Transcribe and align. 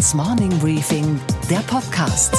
Handelsblatts 0.00 0.14
Morning 0.14 0.58
Briefing, 0.58 1.20
der 1.50 1.58
Podcast. 1.58 2.34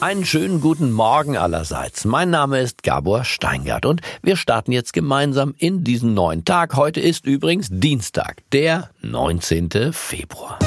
Einen 0.00 0.24
schönen 0.26 0.60
guten 0.60 0.92
Morgen 0.92 1.36
allerseits. 1.38 2.04
Mein 2.04 2.28
Name 2.28 2.60
ist 2.60 2.82
Gabor 2.82 3.24
Steingart 3.24 3.86
und 3.86 4.02
wir 4.22 4.36
starten 4.36 4.72
jetzt 4.72 4.92
gemeinsam 4.92 5.54
in 5.56 5.82
diesen 5.82 6.12
neuen 6.14 6.44
Tag. 6.44 6.76
Heute 6.76 7.00
ist 7.00 7.24
übrigens 7.24 7.68
Dienstag, 7.70 8.42
der 8.52 8.90
19. 9.00 9.92
Februar. 9.92 10.58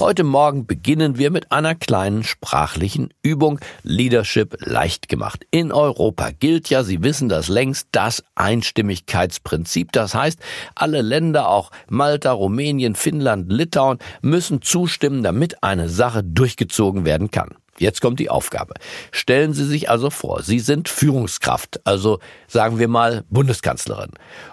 Heute 0.00 0.22
Morgen 0.22 0.64
beginnen 0.64 1.18
wir 1.18 1.32
mit 1.32 1.50
einer 1.50 1.74
kleinen 1.74 2.22
sprachlichen 2.22 3.12
Übung 3.20 3.58
Leadership 3.82 4.56
leicht 4.60 5.08
gemacht. 5.08 5.44
In 5.50 5.72
Europa 5.72 6.30
gilt 6.30 6.70
ja, 6.70 6.84
Sie 6.84 7.02
wissen 7.02 7.28
das 7.28 7.48
längst, 7.48 7.88
das 7.90 8.22
Einstimmigkeitsprinzip. 8.36 9.90
Das 9.90 10.14
heißt, 10.14 10.38
alle 10.76 11.02
Länder, 11.02 11.48
auch 11.48 11.72
Malta, 11.88 12.30
Rumänien, 12.30 12.94
Finnland, 12.94 13.50
Litauen, 13.52 13.98
müssen 14.22 14.62
zustimmen, 14.62 15.24
damit 15.24 15.64
eine 15.64 15.88
Sache 15.88 16.22
durchgezogen 16.22 17.04
werden 17.04 17.32
kann. 17.32 17.56
Jetzt 17.78 18.00
kommt 18.00 18.20
die 18.20 18.30
Aufgabe. 18.30 18.74
Stellen 19.10 19.52
Sie 19.52 19.64
sich 19.64 19.90
also 19.90 20.10
vor, 20.10 20.42
Sie 20.44 20.60
sind 20.60 20.88
Führungskraft, 20.88 21.80
also 21.84 22.20
sagen 22.46 22.78
wir 22.78 22.88
mal 22.88 23.24
Bundeskanzlerin. 23.30 24.12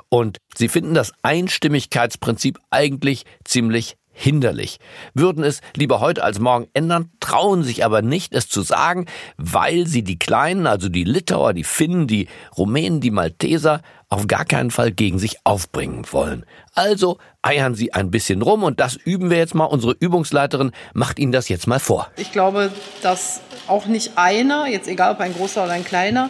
Und 0.09 0.39
Sie 0.55 0.69
finden 0.69 0.95
das 0.95 1.11
Einstimmigkeitsprinzip 1.21 2.57
eigentlich 2.71 3.25
ziemlich 3.43 3.95
hinderlich, 4.15 4.79
würden 5.13 5.43
es 5.43 5.61
lieber 5.75 5.99
heute 5.99 6.23
als 6.23 6.39
morgen 6.39 6.67
ändern, 6.73 7.11
trauen 7.19 7.63
sich 7.63 7.83
aber 7.83 8.01
nicht, 8.01 8.33
es 8.33 8.47
zu 8.47 8.61
sagen, 8.61 9.05
weil 9.37 9.87
sie 9.87 10.03
die 10.03 10.17
Kleinen, 10.17 10.67
also 10.67 10.87
die 10.87 11.03
Litauer, 11.03 11.53
die 11.53 11.65
Finnen, 11.65 12.07
die 12.07 12.29
Rumänen, 12.57 13.01
die 13.01 13.11
Malteser, 13.11 13.81
auf 14.09 14.27
gar 14.27 14.45
keinen 14.45 14.71
Fall 14.71 14.91
gegen 14.91 15.19
sich 15.19 15.37
aufbringen 15.43 16.05
wollen. 16.11 16.45
Also 16.73 17.17
eiern 17.41 17.75
sie 17.75 17.93
ein 17.93 18.09
bisschen 18.09 18.41
rum 18.41 18.63
und 18.63 18.79
das 18.79 18.95
üben 18.95 19.29
wir 19.29 19.37
jetzt 19.37 19.53
mal. 19.53 19.65
Unsere 19.65 19.95
Übungsleiterin 19.99 20.71
macht 20.93 21.19
Ihnen 21.19 21.33
das 21.33 21.49
jetzt 21.49 21.67
mal 21.67 21.79
vor. 21.79 22.07
Ich 22.15 22.31
glaube, 22.31 22.71
dass 23.01 23.41
auch 23.67 23.87
nicht 23.87 24.11
einer, 24.15 24.67
jetzt 24.67 24.87
egal 24.87 25.13
ob 25.13 25.19
ein 25.19 25.33
großer 25.33 25.65
oder 25.65 25.73
ein 25.73 25.83
kleiner, 25.83 26.29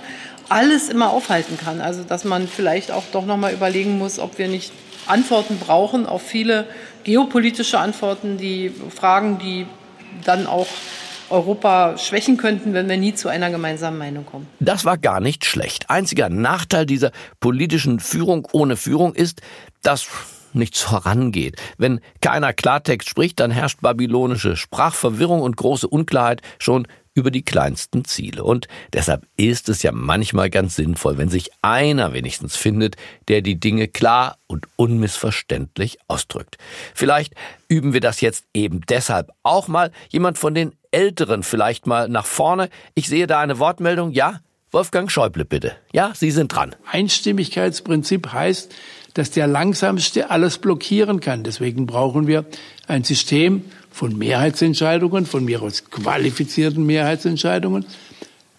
alles 0.50 0.90
immer 0.90 1.12
aufhalten 1.12 1.58
kann. 1.58 1.82
Also 1.82 2.04
dass 2.04 2.24
man 2.24 2.48
vielleicht 2.48 2.92
auch 2.92 3.04
doch 3.12 3.26
noch 3.26 3.38
mal 3.38 3.54
überlegen 3.54 3.98
muss, 4.00 4.20
ob 4.20 4.38
wir 4.40 4.48
nicht 4.48 4.72
Antworten 5.08 5.58
brauchen 5.60 6.06
auf 6.06 6.22
viele 6.22 6.68
geopolitische 7.04 7.80
Antworten, 7.80 8.38
die 8.38 8.72
Fragen, 8.90 9.38
die 9.40 9.66
dann 10.24 10.48
auch 10.48 10.68
Europa 11.30 11.98
schwächen 11.98 12.38
könnten, 12.38 12.74
wenn 12.74 12.88
wir 12.88 12.98
nie 12.98 13.14
zu 13.16 13.30
einer 13.30 13.50
gemeinsamen 13.50 13.98
Meinung 13.98 14.26
kommen. 14.26 14.48
Das 14.60 14.86
war 14.86 14.98
gar 14.98 15.20
nicht 15.20 15.46
schlecht. 15.46 15.90
Einziger 15.90 16.30
Nachteil 16.30 16.86
dieser 16.86 17.12
politischen 17.40 18.00
Führung 18.00 18.48
ohne 18.52 18.78
Führung 18.78 19.16
ist, 19.16 19.42
dass 19.82 20.08
nichts 20.54 20.82
vorangeht. 20.82 21.62
Wenn 21.78 22.00
keiner 22.22 22.54
Klartext 22.54 23.10
spricht, 23.10 23.40
dann 23.40 23.52
herrscht 23.52 23.82
babylonische 23.82 24.56
Sprachverwirrung 24.56 25.42
und 25.42 25.58
große 25.58 25.88
Unklarheit 25.88 26.42
schon 26.60 26.88
über 27.16 27.32
die 27.32 27.42
kleinsten 27.42 28.06
Ziele. 28.06 28.44
Und 28.44 28.68
deshalb 28.94 29.26
ist 29.38 29.70
es 29.70 29.82
ja 29.82 29.92
manchmal 29.92 30.52
ganz 30.52 30.76
sinnvoll, 30.76 31.18
wenn 31.18 31.30
sich 31.30 31.50
einer 31.64 32.14
wenigstens 32.14 32.56
findet, 32.56 32.98
der 33.30 33.42
die 33.42 33.60
Dinge 33.60 33.88
klar 33.88 34.38
und 34.46 34.68
unmissverständlich 34.76 35.98
ausdrückt. 36.08 36.58
Vielleicht 36.94 37.34
üben 37.68 37.94
wir 37.94 38.02
das 38.02 38.22
jetzt 38.22 38.46
eben 38.54 38.82
deshalb 38.88 39.32
auch 39.42 39.68
mal. 39.68 39.92
Jemand 40.10 40.38
von 40.38 40.54
den 40.54 40.74
Älteren 40.92 41.42
vielleicht 41.42 41.88
mal 41.88 42.08
nach 42.10 42.26
vorne. 42.26 42.70
Ich 42.94 43.08
sehe 43.08 43.28
da 43.28 43.40
eine 43.40 43.60
Wortmeldung. 43.60 44.12
Ja, 44.12 44.42
Wolfgang 44.72 45.10
Schäuble, 45.10 45.46
bitte. 45.46 45.72
Ja, 45.94 46.12
Sie 46.14 46.32
sind 46.32 46.54
dran. 46.54 46.76
Einstimmigkeitsprinzip 46.92 48.34
heißt, 48.34 48.74
dass 49.14 49.32
der 49.32 49.48
Langsamste 49.48 50.30
alles 50.30 50.58
blockieren 50.58 51.22
kann. 51.22 51.44
Deswegen 51.44 51.86
brauchen 51.86 52.28
wir 52.28 52.44
ein 52.88 53.06
System 53.06 53.64
von 53.96 54.18
Mehrheitsentscheidungen, 54.18 55.26
von 55.26 55.46
mir 55.46 55.62
aus 55.62 55.90
qualifizierten 55.90 56.86
Mehrheitsentscheidungen. 56.86 57.86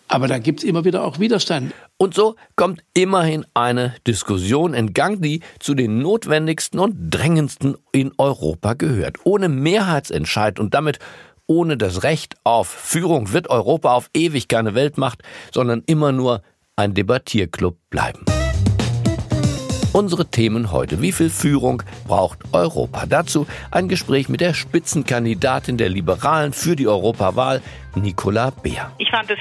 Aber 0.08 0.28
da 0.28 0.38
gibt's 0.38 0.64
immer 0.64 0.86
wieder 0.86 1.04
auch 1.04 1.18
Widerstand. 1.18 1.74
Und 1.98 2.14
so 2.14 2.36
kommt 2.54 2.82
immerhin 2.94 3.44
eine 3.52 3.94
Diskussion 4.06 4.72
in 4.72 4.94
Gang, 4.94 5.20
die 5.20 5.40
zu 5.58 5.74
den 5.74 5.98
notwendigsten 5.98 6.80
und 6.80 7.10
drängendsten 7.10 7.76
in 7.92 8.12
Europa 8.16 8.72
gehört. 8.72 9.18
Ohne 9.24 9.50
Mehrheitsentscheid 9.50 10.58
und 10.58 10.72
damit 10.72 11.00
ohne 11.46 11.76
das 11.76 12.02
Recht 12.02 12.36
auf 12.44 12.68
Führung 12.68 13.34
wird 13.34 13.50
Europa 13.50 13.92
auf 13.92 14.08
ewig 14.14 14.48
keine 14.48 14.74
Weltmacht, 14.74 15.22
sondern 15.52 15.82
immer 15.84 16.12
nur 16.12 16.40
ein 16.76 16.94
Debattierclub 16.94 17.76
bleiben. 17.90 18.24
Unsere 19.96 20.26
Themen 20.26 20.72
heute. 20.72 21.00
Wie 21.00 21.10
viel 21.10 21.30
Führung 21.30 21.82
braucht 22.06 22.40
Europa? 22.52 23.06
Dazu 23.06 23.46
ein 23.70 23.88
Gespräch 23.88 24.28
mit 24.28 24.42
der 24.42 24.52
Spitzenkandidatin 24.52 25.78
der 25.78 25.88
Liberalen 25.88 26.52
für 26.52 26.76
die 26.76 26.86
Europawahl, 26.86 27.62
Nicola 27.94 28.50
Beer. 28.50 28.92
Ich 28.98 29.08
fand 29.10 29.30
es 29.30 29.38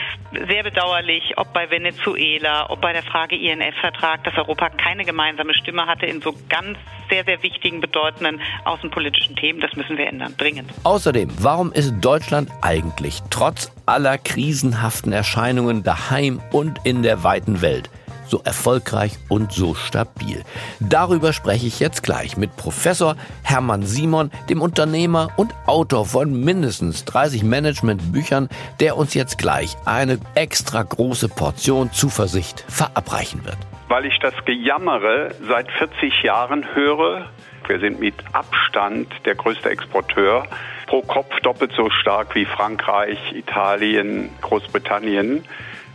sehr 0.48 0.64
bedauerlich, 0.64 1.34
ob 1.36 1.52
bei 1.52 1.70
Venezuela, 1.70 2.70
ob 2.70 2.80
bei 2.80 2.94
der 2.94 3.04
Frage 3.04 3.36
INF-Vertrag, 3.36 4.24
dass 4.24 4.38
Europa 4.38 4.70
keine 4.70 5.04
gemeinsame 5.04 5.54
Stimme 5.56 5.88
hatte 5.88 6.06
in 6.06 6.22
so 6.22 6.34
ganz 6.48 6.78
sehr, 7.10 7.26
sehr 7.26 7.44
wichtigen, 7.44 7.82
bedeutenden 7.82 8.40
außenpolitischen 8.64 9.36
Themen. 9.36 9.60
Das 9.60 9.76
müssen 9.76 9.98
wir 9.98 10.08
ändern, 10.08 10.36
dringend. 10.38 10.72
Außerdem, 10.86 11.32
warum 11.38 11.74
ist 11.74 11.96
Deutschland 12.00 12.50
eigentlich 12.62 13.20
trotz 13.30 13.74
aller 13.86 14.18
krisenhaften 14.18 15.12
Erscheinungen 15.12 15.84
daheim 15.84 16.42
und 16.54 16.80
in 16.86 17.04
der 17.04 17.26
weiten 17.26 17.62
Welt 17.62 17.90
so 18.28 18.42
erfolgreich 18.44 19.18
und 19.30 19.52
so 19.52 19.76
stabil? 19.76 20.44
Darüber 20.80 21.34
spreche 21.34 21.68
ich 21.68 21.80
jetzt 21.80 22.04
gleich 22.04 22.38
mit 22.38 22.56
Professor 22.56 23.16
Hermann 23.44 23.84
Simon, 23.84 24.32
dem 24.50 24.62
Unternehmer 24.62 25.30
und 25.38 25.54
Autor 25.66 26.06
von 26.06 26.44
mindestens 26.44 27.06
30 27.06 27.44
Managementbüchern, 27.44 28.50
der 28.80 28.98
uns 28.98 29.14
jetzt 29.14 29.38
gleich 29.38 29.76
eine 29.86 30.20
extra 30.36 30.84
große 30.84 31.30
Portion 31.30 31.92
Zuversicht 31.92 32.66
verabreichen 32.68 33.46
wird. 33.46 33.58
Weil 33.88 34.06
ich 34.06 34.18
das 34.20 34.34
Gejammere 34.46 35.36
seit 35.48 35.72
40 35.72 36.24
Jahren 36.24 36.66
höre, 36.74 37.30
wir 37.68 37.80
sind 37.80 38.00
mit 38.00 38.16
Abstand 38.34 39.08
der 39.26 39.36
größte 39.36 39.70
Exporteur, 39.70 40.48
pro 40.88 41.02
Kopf 41.02 41.40
doppelt 41.42 41.72
so 41.76 41.90
stark 41.90 42.36
wie 42.36 42.46
Frankreich, 42.46 43.18
Italien, 43.34 44.30
Großbritannien. 44.42 45.44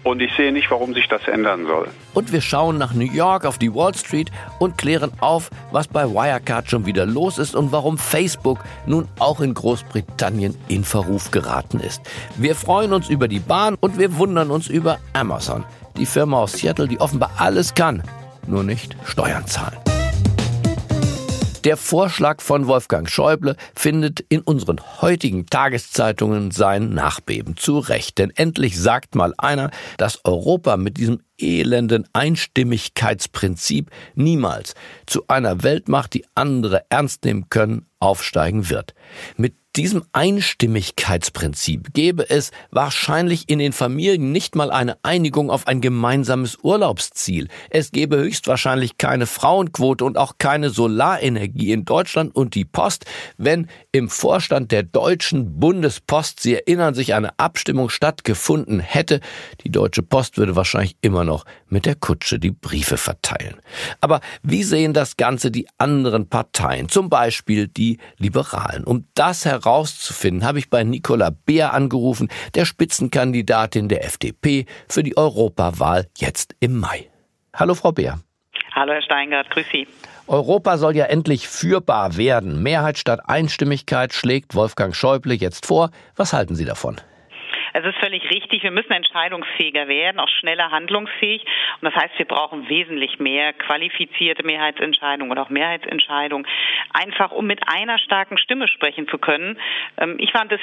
Und 0.03 0.21
ich 0.23 0.33
sehe 0.35 0.51
nicht, 0.53 0.71
warum 0.71 0.95
sich 0.95 1.09
das 1.09 1.27
ändern 1.29 1.67
soll. 1.67 1.89
Und 2.15 2.33
wir 2.33 2.41
schauen 2.41 2.79
nach 2.79 2.95
New 2.95 3.11
York 3.11 3.45
auf 3.45 3.59
die 3.59 3.75
Wall 3.75 3.95
Street 3.95 4.31
und 4.59 4.79
klären 4.79 5.13
auf, 5.21 5.51
was 5.73 5.89
bei 5.89 6.09
Wirecard 6.09 6.71
schon 6.71 6.87
wieder 6.87 7.05
los 7.05 7.39
ist 7.39 7.55
und 7.55 7.71
warum 7.71 7.99
Facebook 7.99 8.59
nun 8.87 9.09
auch 9.19 9.41
in 9.41 9.53
Großbritannien 9.53 10.57
in 10.69 10.85
Verruf 10.85 11.31
geraten 11.31 11.81
ist. 11.81 12.01
Wir 12.37 12.55
freuen 12.55 12.93
uns 12.93 13.09
über 13.11 13.29
die 13.29 13.41
Bahn 13.41 13.77
und 13.81 13.99
wir 13.99 14.17
wundern 14.17 14.51
uns 14.51 14.69
über 14.69 14.99
Amazon, 15.13 15.65
die 15.99 16.07
Firma 16.07 16.39
aus 16.39 16.53
Seattle, 16.53 16.89
die 16.89 17.01
offenbar 17.01 17.33
alles 17.37 17.75
kann, 17.75 18.03
nur 18.47 18.65
nicht 18.65 18.97
Steuern 19.05 19.47
zahlen. 19.47 19.90
Der 21.65 21.77
Vorschlag 21.77 22.41
von 22.41 22.69
Wolfgang 22.69 23.07
Schäuble 23.07 23.55
findet 23.75 24.21
in 24.31 24.41
unseren 24.41 24.81
heutigen 25.03 25.45
Tageszeitungen 25.45 26.53
sein 26.53 26.95
Nachbeben 26.95 27.59
zu 27.59 27.79
Recht. 27.81 28.17
Denn 28.17 28.31
endlich 28.31 28.81
sagt 28.81 29.15
mal 29.15 29.35
einer, 29.37 29.71
dass 29.99 30.25
Europa 30.25 30.79
mit 30.79 30.97
diesem 30.97 31.21
elenden 31.39 32.09
Einstimmigkeitsprinzip 32.15 33.91
niemals 34.15 34.75
zu 35.05 35.25
einer 35.29 35.63
Weltmacht, 35.63 36.15
die 36.15 36.25
andere 36.35 36.85
ernst 36.89 37.27
nehmen 37.27 37.51
können, 37.51 37.85
aufsteigen 37.99 38.71
wird. 38.71 38.95
Mit 39.37 39.55
diesem 39.77 40.05
Einstimmigkeitsprinzip 40.13 41.95
gäbe 41.95 42.29
es 42.29 42.51
wahrscheinlich 42.73 43.49
in 43.49 43.61
den 43.61 43.73
Familien 43.73 44.33
nicht 44.33 44.57
mal 44.57 44.73
eine 44.73 44.99
Einigung 45.05 45.49
auf 45.49 45.69
ein 45.69 45.81
gemeinsames 45.81 46.59
Urlaubsziel. 46.63 47.47
Es 47.71 47.93
gäbe 47.93 48.17
höchstwahrscheinlich 48.17 48.99
keine 48.99 49.27
Frauenquote 49.27 50.05
und 50.05 50.19
auch 50.19 50.39
keine 50.39 50.71
Solarenergie 50.71 51.71
in 51.71 51.85
Deutschland 51.85 52.35
und 52.35 52.57
die 52.57 52.65
Post, 52.65 53.05
wenn 53.37 53.69
im 53.93 54.09
Vorstand 54.09 54.73
der 54.73 54.83
Deutschen 54.83 55.61
Bundespost, 55.61 56.41
Sie 56.41 56.55
erinnern 56.55 56.95
sich, 56.95 57.15
eine 57.15 57.39
Abstimmung 57.39 57.91
stattgefunden 57.91 58.81
hätte. 58.81 59.21
Die 59.63 59.71
Deutsche 59.71 60.03
Post 60.03 60.37
würde 60.37 60.57
wahrscheinlich 60.57 60.97
immer 61.01 61.23
noch 61.23 61.45
mit 61.69 61.87
der 61.87 61.95
Kutsche 61.95 62.41
die 62.41 62.51
Briefe 62.51 62.97
verteilen. 62.97 63.61
Aber 64.01 64.21
wie 64.43 64.65
sehen 64.65 64.95
das 64.95 65.17
Ganze 65.17 65.53
die 65.53 65.69
anderen 65.79 66.29
Parteien, 66.29 66.89
zum 66.89 67.09
Beispiel 67.09 67.69
die 67.69 67.99
Liberalen? 68.19 68.83
Um 68.83 69.07
das 69.15 69.45
herauszufinden, 69.65 70.45
habe 70.45 70.59
ich 70.59 70.71
bei 70.71 70.85
Nicola 70.85 71.31
Beer 71.31 71.75
angerufen, 71.75 72.29
der 72.55 72.65
Spitzenkandidatin 72.65 73.89
der 73.89 74.05
FDP 74.05 74.67
für 74.89 75.03
die 75.03 75.17
Europawahl 75.17 76.07
jetzt 76.19 76.55
im 76.61 76.79
Mai. 76.79 77.09
Hallo, 77.55 77.75
Frau 77.75 77.93
Beer. 77.93 78.21
Hallo, 78.73 78.93
Herr 78.93 79.03
Steingart, 79.03 79.51
grüß 79.51 79.67
Sie. 79.73 79.87
Europa 80.27 80.79
soll 80.79 80.97
ja 80.97 81.07
endlich 81.07 81.49
führbar 81.49 82.17
werden. 82.17 82.63
Mehrheit 82.63 82.99
statt 82.99 83.21
Einstimmigkeit 83.27 84.13
schlägt 84.13 84.55
Wolfgang 84.55 84.95
Schäuble 84.95 85.35
jetzt 85.35 85.67
vor. 85.67 85.91
Was 86.15 86.33
halten 86.33 86.55
Sie 86.55 86.65
davon? 86.65 87.01
Es 87.73 87.85
ist 87.85 87.97
völlig 87.99 88.29
richtig, 88.31 88.63
wir 88.63 88.71
müssen 88.71 88.93
entscheidungsfähiger 88.93 89.89
werden, 89.89 90.21
auch 90.21 90.29
schneller 90.29 90.71
handlungsfähig. 90.71 91.45
Und 91.81 91.93
das 91.93 91.95
heißt, 91.95 92.19
wir 92.19 92.27
brauchen 92.27 92.69
wesentlich 92.69 93.19
mehr 93.19 93.53
qualifizierte 93.53 94.43
Mehrheitsentscheidungen 94.43 95.31
oder 95.31 95.43
auch 95.43 95.51
Mehrheitsentscheidungen, 95.51 96.47
einfach 96.93 97.31
um 97.33 97.47
mit 97.47 97.61
einer 97.67 97.99
starken 97.99 98.39
Stimme 98.39 98.69
sprechen 98.69 99.09
zu 99.09 99.19
können. 99.19 99.59
Ähm, 99.99 100.17
ich 100.19 100.33
fand 100.33 100.53
es 100.53 100.61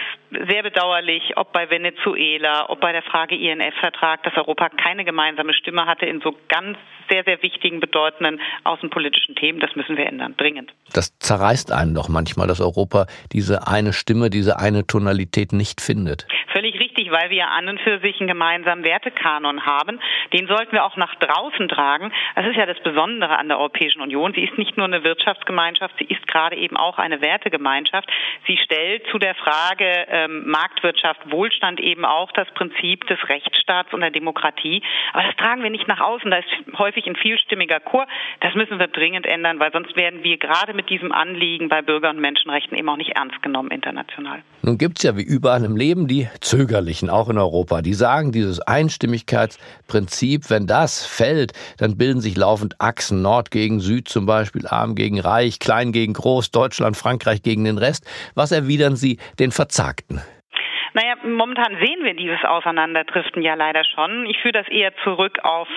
sehr 0.48 0.64
bedauerlich, 0.64 1.38
ob 1.38 1.54
bei 1.54 1.70
Venezuela, 1.70 2.70
ob 2.70 2.80
bei 2.80 2.92
der 2.92 3.04
Frage 3.04 3.36
INF-Vertrag, 3.36 4.24
dass 4.24 4.36
Europa 4.36 4.70
keine 4.70 5.06
gemeinsame 5.06 5.54
Stimme 5.54 5.86
hatte 5.86 6.06
in 6.06 6.22
so 6.22 6.36
ganz 6.48 6.78
sehr, 7.10 7.24
sehr 7.24 7.42
wichtigen, 7.42 7.80
bedeutenden 7.80 8.42
außenpolitischen 8.64 9.36
Themen. 9.36 9.60
Das 9.60 9.76
müssen 9.76 9.98
wir 9.98 10.06
ändern, 10.06 10.36
dringend. 10.38 10.74
Das 10.94 11.18
zerreißt 11.20 11.72
einen 11.72 11.96
doch 11.96 12.10
manchmal, 12.10 12.48
dass 12.48 12.60
Europa 12.60 13.08
diese 13.32 13.68
eine 13.68 13.94
Stimme, 13.94 14.30
diese 14.30 14.60
eine 14.60 14.86
Tonalität 14.86 15.54
nicht 15.54 15.82
findet. 15.82 16.28
Völlig 16.52 16.80
richtig, 16.80 16.87
weil 17.06 17.30
wir 17.30 17.50
an 17.50 17.70
und 17.70 17.80
für 17.82 18.00
sich 18.00 18.20
einen 18.20 18.28
gemeinsamen 18.28 18.84
Wertekanon 18.84 19.66
haben. 19.66 20.00
Den 20.34 20.48
sollten 20.48 20.72
wir 20.72 20.84
auch 20.84 20.98
nach 20.98 21.14
draußen 21.16 21.70
tragen. 21.70 22.12
Das 22.36 22.46
ist 22.48 22.56
ja 22.56 22.66
das 22.66 22.80
Besondere 22.80 23.38
an 23.38 23.48
der 23.48 23.60
Europäischen 23.60 24.02
Union. 24.02 24.34
Sie 24.34 24.44
ist 24.44 24.58
nicht 24.58 24.78
nur 24.78 24.86
eine 24.86 25.04
Wirtschaftsgemeinschaft, 25.04 25.96
sie 26.00 26.06
ist 26.06 26.26
gerade 26.28 26.56
eben 26.56 26.76
auch 26.76 26.98
eine 26.98 27.22
Wertegemeinschaft. 27.22 28.10
Sie 28.48 28.58
stellt 28.58 29.06
zu 29.12 29.20
der 29.20 29.36
Frage 29.36 30.08
ähm, 30.10 30.48
Marktwirtschaft, 30.48 31.32
Wohlstand 31.32 31.80
eben 31.80 32.06
auch 32.06 32.32
das 32.32 32.48
Prinzip 32.56 33.06
des 33.08 33.20
Rechtsstaats 33.30 33.94
und 33.94 34.02
der 34.02 34.12
Demokratie. 34.12 34.82
Aber 35.14 35.24
das 35.24 35.36
tragen 35.36 35.64
wir 35.64 35.70
nicht 35.70 35.88
nach 35.88 36.00
außen. 36.00 36.32
Da 36.32 36.38
ist 36.38 36.48
häufig 36.78 37.06
ein 37.06 37.16
vielstimmiger 37.16 37.80
Chor. 37.80 38.08
Das 38.40 38.56
müssen 38.56 38.80
wir 38.80 38.88
dringend 38.88 39.26
ändern, 39.26 39.60
weil 39.60 39.72
sonst 39.72 39.96
werden 39.96 40.24
wir 40.24 40.38
gerade 40.38 40.74
mit 40.74 40.90
diesem 40.90 41.12
Anliegen 41.12 41.70
bei 41.70 41.82
Bürger- 41.82 42.10
und 42.10 42.20
Menschenrechten 42.20 42.78
eben 42.78 42.90
auch 42.90 42.98
nicht 42.98 43.16
ernst 43.16 43.42
genommen 43.44 43.70
international. 43.72 44.42
Nun 44.64 44.78
gibt 44.78 44.98
es 44.98 45.04
ja 45.04 45.16
wie 45.16 45.24
überall 45.24 45.64
im 45.64 45.76
Leben 45.78 46.08
die 46.08 46.28
Zögerlichen, 46.88 47.10
auch 47.10 47.30
in 47.30 47.38
Europa. 47.38 47.82
Die 47.82 47.94
sagen, 47.94 48.32
dieses 48.32 48.62
Einstimmigkeitsprinzip, 48.62 50.50
wenn 50.50 50.68
das 50.68 51.06
fällt, 51.06 51.52
dann 51.78 51.98
bilden 51.98 52.22
sich 52.22 52.38
laufend 52.38 52.76
Achsen, 52.80 53.22
Nord 53.22 53.52
gegen 53.52 53.80
Süd 53.80 54.08
zum 54.08 54.26
Beispiel, 54.26 54.66
Arm 54.68 54.96
gegen 54.96 55.20
Reich, 55.20 55.60
Klein 55.60 55.92
gegen 55.92 56.14
Groß, 56.14 56.52
Deutschland, 56.52 56.96
Frankreich 56.96 57.44
gegen 57.44 57.66
den 57.66 57.78
Rest. 57.78 58.06
Was 58.36 58.52
erwidern 58.52 58.96
Sie 58.96 59.18
den 59.40 59.52
Verzagten? 59.52 60.22
Naja, 60.94 61.16
momentan 61.24 61.78
sehen 61.80 62.04
wir 62.04 62.16
dieses 62.16 62.44
Auseinanderdriften 62.44 63.44
ja 63.44 63.56
leider 63.56 63.84
schon. 63.84 64.26
Ich 64.26 64.38
führe 64.42 64.54
das 64.54 64.68
eher 64.70 64.94
zurück 65.04 65.38
auf 65.44 65.68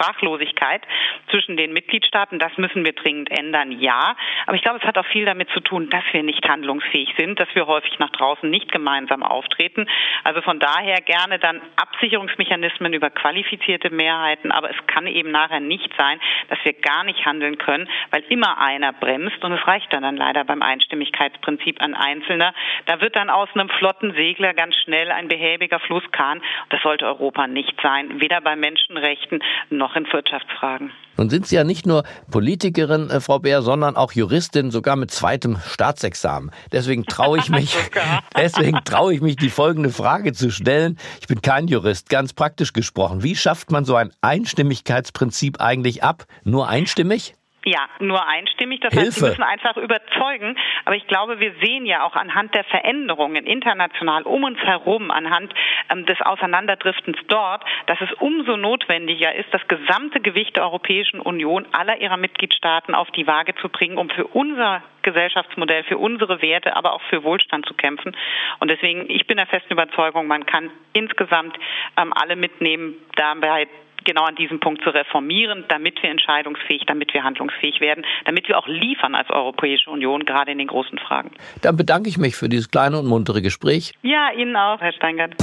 Sprachlosigkeit 0.00 0.82
zwischen 1.30 1.56
den 1.56 1.72
Mitgliedstaaten. 1.72 2.38
Das 2.38 2.56
müssen 2.56 2.84
wir 2.84 2.92
dringend 2.92 3.30
ändern, 3.30 3.72
ja. 3.72 4.16
Aber 4.46 4.56
ich 4.56 4.62
glaube, 4.62 4.78
es 4.80 4.84
hat 4.84 4.98
auch 4.98 5.06
viel 5.06 5.24
damit 5.24 5.50
zu 5.50 5.60
tun, 5.60 5.90
dass 5.90 6.04
wir 6.12 6.22
nicht 6.22 6.48
handlungsfähig 6.48 7.14
sind, 7.18 7.38
dass 7.38 7.48
wir 7.54 7.66
häufig 7.66 7.98
nach 7.98 8.10
draußen 8.10 8.48
nicht 8.48 8.72
gemeinsam 8.72 9.22
auftreten. 9.22 9.86
Also 10.24 10.40
von 10.42 10.58
daher 10.58 11.00
gerne 11.00 11.38
dann 11.38 11.60
Absicherungsmechanismen 11.76 12.92
über 12.92 13.10
qualifizierte 13.10 13.90
Mehrheiten. 13.90 14.52
Aber 14.52 14.70
es 14.70 14.86
kann 14.86 15.06
eben 15.06 15.30
nachher 15.30 15.60
nicht 15.60 15.90
sein, 15.98 16.20
dass 16.48 16.58
wir 16.64 16.72
gar 16.72 17.04
nicht 17.04 17.24
handeln 17.24 17.58
können, 17.58 17.88
weil 18.10 18.22
immer 18.28 18.58
einer 18.58 18.92
bremst. 18.92 19.42
Und 19.44 19.52
es 19.52 19.66
reicht 19.66 19.92
dann, 19.92 20.02
dann 20.02 20.16
leider 20.16 20.44
beim 20.44 20.62
Einstimmigkeitsprinzip 20.62 21.82
an 21.82 21.94
Einzelner. 21.94 22.54
Da 22.86 23.00
wird 23.00 23.16
dann 23.16 23.30
aus 23.30 23.48
einem 23.54 23.68
flotten 23.68 24.12
Segler 24.14 24.54
ganz 24.54 24.76
schnell 24.76 25.10
ein 25.10 25.28
behäbiger 25.28 25.80
Flusskahn. 25.80 26.42
Das 26.70 26.82
sollte 26.82 27.06
Europa 27.06 27.46
nicht 27.46 27.74
sein, 27.82 28.20
weder 28.20 28.40
bei 28.40 28.56
Menschenrechten 28.56 29.42
noch 29.68 29.96
in 29.96 30.06
Wirtschaftsfragen. 30.10 30.90
Nun 31.16 31.28
sind 31.28 31.46
Sie 31.46 31.56
ja 31.56 31.64
nicht 31.64 31.86
nur 31.86 32.04
Politikerin, 32.30 33.10
äh, 33.10 33.20
Frau 33.20 33.38
Bär, 33.38 33.62
sondern 33.62 33.96
auch 33.96 34.12
Juristin, 34.12 34.70
sogar 34.70 34.96
mit 34.96 35.10
zweitem 35.10 35.58
Staatsexamen. 35.66 36.50
Deswegen 36.72 37.04
traue 37.04 37.38
ich 37.38 37.50
mich, 37.50 37.76
deswegen 38.36 38.78
traue 38.84 39.14
ich 39.14 39.20
mich, 39.20 39.36
die 39.36 39.50
folgende 39.50 39.90
Frage 39.90 40.32
zu 40.32 40.50
stellen. 40.50 40.96
Ich 41.20 41.26
bin 41.26 41.42
kein 41.42 41.68
Jurist, 41.68 42.08
ganz 42.08 42.32
praktisch 42.32 42.72
gesprochen. 42.72 43.22
Wie 43.22 43.36
schafft 43.36 43.70
man 43.70 43.84
so 43.84 43.96
ein 43.96 44.12
Einstimmigkeitsprinzip 44.22 45.60
eigentlich 45.60 46.02
ab? 46.02 46.24
Nur 46.44 46.68
einstimmig? 46.68 47.34
Ja, 47.64 47.88
nur 47.98 48.26
einstimmig. 48.26 48.80
Das 48.80 48.94
Hilfe. 48.94 49.06
heißt, 49.06 49.18
Sie 49.18 49.26
müssen 49.26 49.42
einfach 49.42 49.76
überzeugen. 49.76 50.56
Aber 50.86 50.96
ich 50.96 51.06
glaube, 51.06 51.40
wir 51.40 51.52
sehen 51.62 51.84
ja 51.84 52.04
auch 52.04 52.16
anhand 52.16 52.54
der 52.54 52.64
Veränderungen 52.64 53.44
international 53.44 54.22
um 54.22 54.44
uns 54.44 54.58
herum, 54.60 55.10
anhand 55.10 55.52
ähm, 55.90 56.06
des 56.06 56.20
Auseinanderdriftens 56.22 57.18
dort, 57.28 57.62
dass 57.86 58.00
es 58.00 58.10
umso 58.14 58.56
notwendiger 58.56 59.34
ist, 59.34 59.52
das 59.52 59.60
gesamte 59.68 60.20
Gewicht 60.20 60.56
der 60.56 60.64
Europäischen 60.64 61.20
Union 61.20 61.66
aller 61.72 62.00
ihrer 62.00 62.16
Mitgliedstaaten 62.16 62.94
auf 62.94 63.10
die 63.10 63.26
Waage 63.26 63.54
zu 63.56 63.68
bringen, 63.68 63.98
um 63.98 64.08
für 64.08 64.26
unser 64.26 64.82
Gesellschaftsmodell, 65.02 65.84
für 65.84 65.98
unsere 65.98 66.40
Werte, 66.40 66.76
aber 66.76 66.94
auch 66.94 67.02
für 67.10 67.24
Wohlstand 67.24 67.66
zu 67.66 67.74
kämpfen. 67.74 68.16
Und 68.58 68.68
deswegen, 68.68 69.08
ich 69.10 69.26
bin 69.26 69.36
der 69.36 69.46
festen 69.46 69.72
Überzeugung, 69.72 70.26
man 70.26 70.46
kann 70.46 70.70
insgesamt 70.92 71.58
ähm, 71.98 72.12
alle 72.14 72.36
mitnehmen, 72.36 72.94
dabei 73.16 73.68
genau 74.04 74.24
an 74.24 74.36
diesem 74.36 74.60
Punkt 74.60 74.82
zu 74.82 74.90
reformieren, 74.90 75.64
damit 75.68 76.02
wir 76.02 76.10
entscheidungsfähig, 76.10 76.84
damit 76.86 77.12
wir 77.14 77.22
handlungsfähig 77.22 77.80
werden, 77.80 78.04
damit 78.24 78.48
wir 78.48 78.58
auch 78.58 78.66
liefern 78.66 79.14
als 79.14 79.30
Europäische 79.30 79.90
Union, 79.90 80.24
gerade 80.24 80.52
in 80.52 80.58
den 80.58 80.68
großen 80.68 80.98
Fragen. 80.98 81.30
Dann 81.62 81.76
bedanke 81.76 82.08
ich 82.08 82.18
mich 82.18 82.36
für 82.36 82.48
dieses 82.48 82.70
kleine 82.70 82.98
und 82.98 83.06
muntere 83.06 83.42
Gespräch. 83.42 83.92
Ja, 84.02 84.30
Ihnen 84.36 84.56
auch, 84.56 84.80
Herr 84.80 84.92
Steingart. 84.92 85.34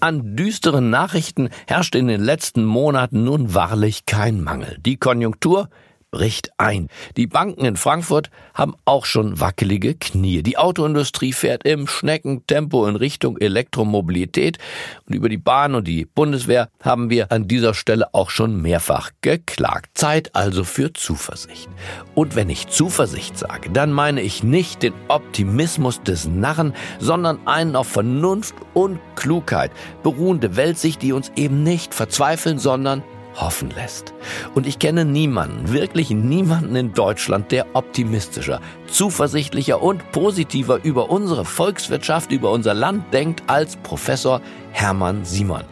An 0.00 0.34
düsteren 0.34 0.90
Nachrichten 0.90 1.48
herrscht 1.68 1.94
in 1.94 2.08
den 2.08 2.20
letzten 2.20 2.64
Monaten 2.64 3.22
nun 3.22 3.54
wahrlich 3.54 4.04
kein 4.04 4.42
Mangel. 4.42 4.76
Die 4.80 4.96
Konjunktur 4.96 5.68
bricht 6.12 6.50
ein. 6.58 6.88
Die 7.16 7.26
Banken 7.26 7.64
in 7.64 7.76
Frankfurt 7.76 8.30
haben 8.54 8.74
auch 8.84 9.06
schon 9.06 9.40
wackelige 9.40 9.94
Knie. 9.94 10.42
Die 10.42 10.58
Autoindustrie 10.58 11.32
fährt 11.32 11.64
im 11.64 11.88
Schneckentempo 11.88 12.86
in 12.86 12.96
Richtung 12.96 13.38
Elektromobilität 13.38 14.58
und 15.08 15.14
über 15.14 15.30
die 15.30 15.38
Bahn 15.38 15.74
und 15.74 15.88
die 15.88 16.04
Bundeswehr 16.04 16.68
haben 16.82 17.08
wir 17.08 17.32
an 17.32 17.48
dieser 17.48 17.72
Stelle 17.72 18.12
auch 18.14 18.28
schon 18.28 18.60
mehrfach 18.60 19.10
geklagt. 19.22 19.92
Zeit 19.94 20.36
also 20.36 20.64
für 20.64 20.92
Zuversicht. 20.92 21.70
Und 22.14 22.36
wenn 22.36 22.50
ich 22.50 22.68
Zuversicht 22.68 23.38
sage, 23.38 23.70
dann 23.70 23.90
meine 23.90 24.20
ich 24.20 24.44
nicht 24.44 24.82
den 24.82 24.92
Optimismus 25.08 26.02
des 26.02 26.28
Narren, 26.28 26.74
sondern 26.98 27.46
einen 27.46 27.74
auf 27.74 27.88
Vernunft 27.88 28.54
und 28.74 29.00
Klugheit 29.16 29.70
beruhende 30.02 30.56
Weltsicht, 30.56 31.00
die 31.00 31.14
uns 31.14 31.32
eben 31.36 31.62
nicht 31.62 31.94
verzweifeln, 31.94 32.58
sondern 32.58 33.02
hoffen 33.36 33.70
lässt. 33.70 34.12
Und 34.54 34.66
ich 34.66 34.78
kenne 34.78 35.04
niemanden, 35.04 35.72
wirklich 35.72 36.10
niemanden 36.10 36.76
in 36.76 36.92
Deutschland, 36.92 37.52
der 37.52 37.66
optimistischer, 37.74 38.60
zuversichtlicher 38.86 39.82
und 39.82 40.10
positiver 40.12 40.80
über 40.82 41.10
unsere 41.10 41.44
Volkswirtschaft, 41.44 42.32
über 42.32 42.50
unser 42.50 42.74
Land 42.74 43.12
denkt 43.12 43.42
als 43.46 43.76
Professor 43.76 44.40
Hermann 44.72 45.24
Simon. 45.24 45.64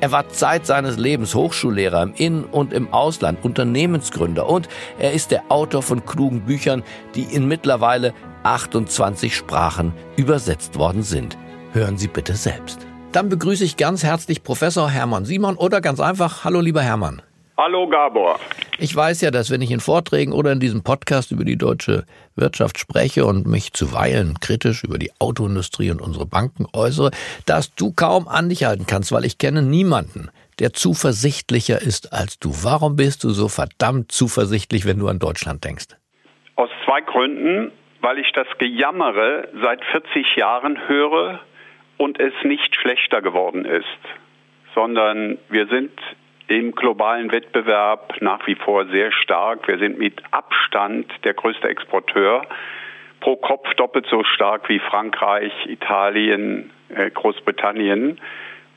Er 0.00 0.12
war 0.12 0.28
Zeit 0.28 0.66
seines 0.66 0.96
Lebens 0.96 1.34
Hochschullehrer 1.34 2.02
im 2.02 2.14
In- 2.14 2.44
und 2.44 2.72
im 2.72 2.92
Ausland, 2.92 3.44
Unternehmensgründer 3.44 4.48
und 4.48 4.68
er 4.98 5.12
ist 5.12 5.30
der 5.30 5.44
Autor 5.48 5.82
von 5.82 6.04
klugen 6.04 6.42
Büchern, 6.42 6.82
die 7.14 7.22
in 7.22 7.46
mittlerweile 7.46 8.14
28 8.42 9.34
Sprachen 9.36 9.92
übersetzt 10.16 10.78
worden 10.78 11.02
sind. 11.02 11.36
Hören 11.72 11.98
Sie 11.98 12.08
bitte 12.08 12.34
selbst. 12.34 12.86
Dann 13.16 13.30
begrüße 13.30 13.64
ich 13.64 13.78
ganz 13.78 14.04
herzlich 14.04 14.44
Professor 14.44 14.90
Hermann 14.90 15.24
Simon 15.24 15.56
oder 15.56 15.80
ganz 15.80 16.00
einfach, 16.00 16.44
hallo 16.44 16.60
lieber 16.60 16.82
Hermann. 16.82 17.22
Hallo 17.56 17.88
Gabor. 17.88 18.38
Ich 18.78 18.94
weiß 18.94 19.22
ja, 19.22 19.30
dass 19.30 19.50
wenn 19.50 19.62
ich 19.62 19.70
in 19.70 19.80
Vorträgen 19.80 20.34
oder 20.34 20.52
in 20.52 20.60
diesem 20.60 20.84
Podcast 20.84 21.32
über 21.32 21.46
die 21.46 21.56
deutsche 21.56 22.04
Wirtschaft 22.34 22.78
spreche 22.78 23.24
und 23.24 23.46
mich 23.46 23.72
zuweilen 23.72 24.34
kritisch 24.42 24.84
über 24.84 24.98
die 24.98 25.12
Autoindustrie 25.18 25.90
und 25.90 26.02
unsere 26.02 26.26
Banken 26.26 26.66
äußere, 26.74 27.10
dass 27.46 27.74
du 27.74 27.90
kaum 27.90 28.28
an 28.28 28.50
dich 28.50 28.64
halten 28.64 28.84
kannst, 28.86 29.12
weil 29.12 29.24
ich 29.24 29.38
kenne 29.38 29.62
niemanden, 29.62 30.28
der 30.58 30.74
zuversichtlicher 30.74 31.80
ist 31.80 32.12
als 32.12 32.38
du. 32.38 32.50
Warum 32.64 32.96
bist 32.96 33.24
du 33.24 33.30
so 33.30 33.48
verdammt 33.48 34.12
zuversichtlich, 34.12 34.84
wenn 34.84 34.98
du 34.98 35.08
an 35.08 35.18
Deutschland 35.18 35.64
denkst? 35.64 35.86
Aus 36.56 36.68
zwei 36.84 37.00
Gründen, 37.00 37.72
weil 38.02 38.18
ich 38.18 38.30
das 38.34 38.46
Gejammere 38.58 39.48
seit 39.62 39.82
40 39.86 40.36
Jahren 40.36 40.76
höre 40.86 41.40
und 41.96 42.20
es 42.20 42.32
nicht 42.44 42.74
schlechter 42.74 43.22
geworden 43.22 43.64
ist, 43.64 43.86
sondern 44.74 45.38
wir 45.48 45.66
sind 45.66 45.92
im 46.48 46.72
globalen 46.72 47.32
Wettbewerb 47.32 48.14
nach 48.20 48.46
wie 48.46 48.54
vor 48.54 48.86
sehr 48.86 49.10
stark. 49.10 49.66
Wir 49.66 49.78
sind 49.78 49.98
mit 49.98 50.22
Abstand 50.30 51.10
der 51.24 51.34
größte 51.34 51.68
Exporteur, 51.68 52.46
pro 53.20 53.36
Kopf 53.36 53.74
doppelt 53.74 54.06
so 54.08 54.22
stark 54.22 54.68
wie 54.68 54.78
Frankreich, 54.78 55.52
Italien, 55.66 56.70
äh, 56.94 57.10
Großbritannien. 57.10 58.20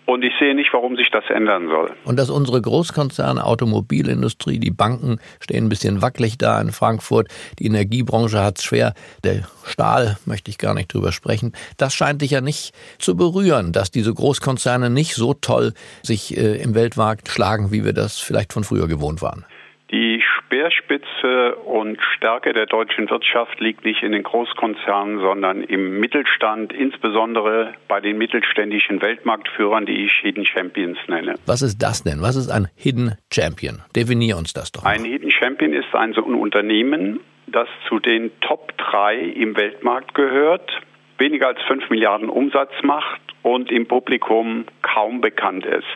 Und 0.09 0.23
ich 0.23 0.33
sehe 0.39 0.55
nicht, 0.55 0.69
warum 0.73 0.95
sich 0.95 1.11
das 1.11 1.23
ändern 1.29 1.67
soll. 1.67 1.91
Und 2.03 2.17
dass 2.17 2.31
unsere 2.31 2.59
Großkonzerne, 2.59 3.45
Automobilindustrie, 3.45 4.57
die 4.57 4.71
Banken 4.71 5.19
stehen 5.39 5.65
ein 5.65 5.69
bisschen 5.69 6.01
wackelig 6.01 6.39
da 6.39 6.59
in 6.59 6.71
Frankfurt, 6.71 7.27
die 7.59 7.67
Energiebranche 7.67 8.43
hat 8.43 8.57
es 8.57 8.63
schwer, 8.63 8.95
der 9.23 9.43
Stahl 9.65 10.17
möchte 10.25 10.49
ich 10.49 10.57
gar 10.57 10.73
nicht 10.73 10.91
drüber 10.91 11.11
sprechen. 11.11 11.53
Das 11.77 11.93
scheint 11.93 12.23
dich 12.23 12.31
ja 12.31 12.41
nicht 12.41 12.73
zu 12.97 13.15
berühren, 13.15 13.71
dass 13.71 13.91
diese 13.91 14.11
Großkonzerne 14.11 14.89
nicht 14.89 15.13
so 15.13 15.35
toll 15.35 15.73
sich 16.01 16.35
äh, 16.35 16.55
im 16.55 16.73
Weltmarkt 16.73 17.29
schlagen, 17.29 17.71
wie 17.71 17.85
wir 17.85 17.93
das 17.93 18.17
vielleicht 18.17 18.51
von 18.51 18.63
früher 18.63 18.87
gewohnt 18.87 19.21
waren. 19.21 19.45
Die 19.91 20.21
Speerspitze 20.21 21.55
und 21.65 21.99
Stärke 22.15 22.53
der 22.53 22.67
deutschen 22.67 23.09
Wirtschaft 23.09 23.59
liegt 23.59 23.85
nicht 23.85 24.03
in 24.03 24.11
den 24.11 24.21
Großkonzernen, 24.21 25.19
sondern 25.19 25.63
im 25.63 25.99
Mittelstand, 25.99 26.71
insbesondere 26.71 27.73
bei 27.87 27.99
den 27.99 28.19
mittelständischen 28.19 29.01
Weltmarktführern, 29.01 29.87
die 29.87 30.05
ich 30.05 30.11
Hidden 30.21 30.45
Champions 30.45 30.99
nenne. 31.07 31.35
Was 31.47 31.63
ist 31.63 31.79
das 31.79 32.03
denn? 32.03 32.21
Was 32.21 32.35
ist 32.35 32.51
ein 32.51 32.67
Hidden 32.75 33.15
Champion? 33.33 33.79
Definier 33.95 34.37
uns 34.37 34.53
das 34.53 34.71
doch. 34.71 34.83
Mal. 34.83 34.91
Ein 34.91 35.05
Hidden 35.05 35.31
Champion 35.31 35.73
ist 35.73 35.93
ein 35.95 36.13
so 36.13 36.23
ein 36.23 36.35
Unternehmen, 36.35 37.19
das 37.47 37.67
zu 37.87 37.97
den 37.99 38.29
Top 38.41 38.77
3 38.77 39.17
im 39.17 39.57
Weltmarkt 39.57 40.13
gehört, 40.13 40.69
weniger 41.17 41.47
als 41.47 41.61
5 41.67 41.89
Milliarden 41.89 42.29
Umsatz 42.29 42.71
macht 42.83 43.21
und 43.41 43.71
im 43.71 43.87
Publikum 43.87 44.65
kaum 44.83 45.19
bekannt 45.19 45.65
ist. 45.65 45.87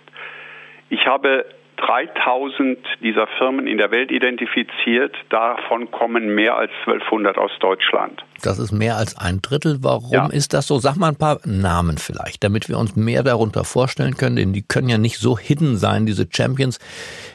Ich 0.89 1.05
habe 1.05 1.45
3000 1.77 2.77
dieser 3.01 3.27
Firmen 3.37 3.67
in 3.67 3.77
der 3.77 3.91
Welt 3.91 4.11
identifiziert. 4.11 5.15
Davon 5.29 5.91
kommen 5.91 6.33
mehr 6.35 6.55
als 6.55 6.71
1200 6.85 7.37
aus 7.37 7.51
Deutschland. 7.59 8.23
Das 8.43 8.59
ist 8.59 8.71
mehr 8.71 8.97
als 8.97 9.17
ein 9.17 9.41
Drittel. 9.41 9.79
Warum 9.81 10.11
ja. 10.11 10.27
ist 10.27 10.53
das 10.53 10.67
so? 10.67 10.77
Sag 10.77 10.97
mal 10.97 11.09
ein 11.09 11.17
paar 11.17 11.39
Namen 11.45 11.97
vielleicht, 11.97 12.43
damit 12.43 12.69
wir 12.69 12.77
uns 12.77 12.95
mehr 12.95 13.23
darunter 13.23 13.63
vorstellen 13.63 14.15
können. 14.15 14.35
Denn 14.35 14.53
die 14.53 14.63
können 14.63 14.89
ja 14.89 14.97
nicht 14.97 15.17
so 15.17 15.37
hidden 15.37 15.77
sein, 15.77 16.05
diese 16.05 16.27
Champions, 16.31 16.79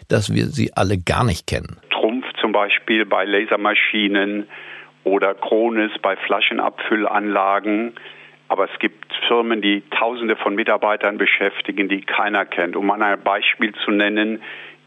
dass 0.08 0.32
wir 0.32 0.46
sie 0.46 0.72
alle 0.74 0.98
gar 0.98 1.24
nicht 1.24 1.46
kennen. 1.46 1.78
Trumpf 1.90 2.26
zum 2.40 2.52
Beispiel 2.52 3.06
bei 3.06 3.24
Lasermaschinen 3.24 4.46
oder 5.04 5.34
Kronis 5.34 5.92
bei 6.02 6.16
Flaschenabfüllanlagen. 6.16 7.94
Aber 8.48 8.64
es 8.72 8.78
gibt 8.78 9.12
Firmen, 9.26 9.60
die 9.60 9.82
Tausende 9.90 10.34
von 10.36 10.54
Mitarbeitern 10.54 11.18
beschäftigen, 11.18 11.88
die 11.88 12.00
keiner 12.00 12.46
kennt. 12.46 12.76
Um 12.76 12.86
mal 12.86 13.02
ein 13.02 13.22
Beispiel 13.22 13.74
zu 13.84 13.90
nennen, 13.90 14.42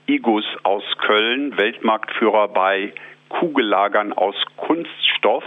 Igus 0.07 0.45
aus 0.63 0.83
Köln, 0.97 1.57
Weltmarktführer 1.57 2.47
bei 2.47 2.91
Kugellagern 3.29 4.13
aus 4.13 4.35
Kunststoff. 4.57 5.43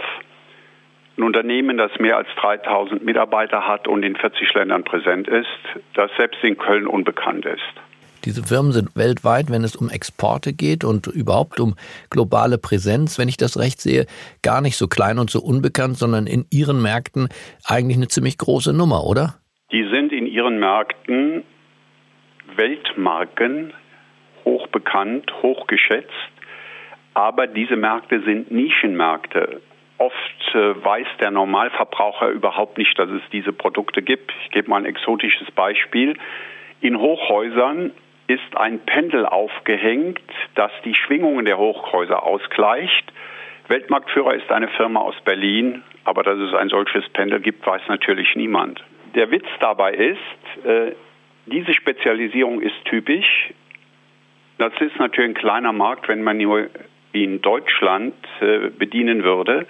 Ein 1.17 1.23
Unternehmen, 1.23 1.77
das 1.77 1.97
mehr 1.99 2.17
als 2.17 2.27
3000 2.37 3.03
Mitarbeiter 3.03 3.67
hat 3.67 3.87
und 3.87 4.03
in 4.03 4.15
40 4.15 4.53
Ländern 4.53 4.83
präsent 4.83 5.27
ist, 5.27 5.47
das 5.93 6.09
selbst 6.17 6.43
in 6.43 6.57
Köln 6.57 6.87
unbekannt 6.87 7.45
ist. 7.45 7.84
Diese 8.25 8.43
Firmen 8.43 8.71
sind 8.71 8.95
weltweit, 8.95 9.51
wenn 9.51 9.63
es 9.63 9.75
um 9.75 9.89
Exporte 9.89 10.51
geht 10.53 10.83
und 10.83 11.07
überhaupt 11.07 11.59
um 11.59 11.75
globale 12.09 12.57
Präsenz, 12.57 13.19
wenn 13.19 13.29
ich 13.29 13.37
das 13.37 13.59
recht 13.59 13.79
sehe, 13.79 14.07
gar 14.41 14.61
nicht 14.61 14.77
so 14.77 14.87
klein 14.87 15.19
und 15.19 15.29
so 15.29 15.39
unbekannt, 15.39 15.97
sondern 15.97 16.25
in 16.25 16.45
ihren 16.51 16.81
Märkten 16.81 17.29
eigentlich 17.63 17.97
eine 17.97 18.07
ziemlich 18.07 18.37
große 18.37 18.73
Nummer, 18.73 19.05
oder? 19.05 19.35
Die 19.71 19.87
sind 19.91 20.11
in 20.11 20.25
ihren 20.25 20.59
Märkten 20.59 21.43
Weltmarken, 22.55 23.73
hochbekannt, 24.43 25.31
hochgeschätzt, 25.41 26.11
aber 27.13 27.47
diese 27.47 27.75
Märkte 27.75 28.21
sind 28.23 28.51
Nischenmärkte. 28.51 29.61
Oft 29.97 30.53
äh, 30.53 30.83
weiß 30.83 31.07
der 31.21 31.31
Normalverbraucher 31.31 32.29
überhaupt 32.29 32.77
nicht, 32.77 32.97
dass 32.99 33.09
es 33.09 33.21
diese 33.31 33.53
Produkte 33.53 34.01
gibt. 34.01 34.33
Ich 34.43 34.51
gebe 34.51 34.69
mal 34.69 34.77
ein 34.77 34.85
exotisches 34.85 35.49
Beispiel. 35.51 36.17
In 36.81 36.99
Hochhäusern 36.99 37.91
ist 38.27 38.57
ein 38.57 38.79
Pendel 38.79 39.25
aufgehängt, 39.25 40.21
das 40.55 40.71
die 40.83 40.95
Schwingungen 40.95 41.45
der 41.45 41.57
Hochhäuser 41.57 42.23
ausgleicht. 42.23 43.11
Weltmarktführer 43.67 44.33
ist 44.33 44.51
eine 44.51 44.67
Firma 44.69 45.01
aus 45.01 45.15
Berlin, 45.23 45.83
aber 46.03 46.23
dass 46.23 46.37
es 46.39 46.53
ein 46.53 46.69
solches 46.69 47.07
Pendel 47.09 47.39
gibt, 47.39 47.65
weiß 47.65 47.83
natürlich 47.87 48.35
niemand. 48.35 48.83
Der 49.15 49.31
Witz 49.31 49.45
dabei 49.59 49.93
ist, 49.93 50.65
äh, 50.65 50.91
diese 51.45 51.73
Spezialisierung 51.73 52.61
ist 52.61 52.83
typisch. 52.85 53.53
Das 54.57 54.73
ist 54.79 54.97
natürlich 54.97 55.31
ein 55.31 55.35
kleiner 55.35 55.73
Markt, 55.73 56.07
wenn 56.07 56.23
man 56.23 56.37
nur 56.37 56.69
in 57.11 57.41
Deutschland 57.41 58.15
äh, 58.41 58.69
bedienen 58.69 59.23
würde. 59.23 59.67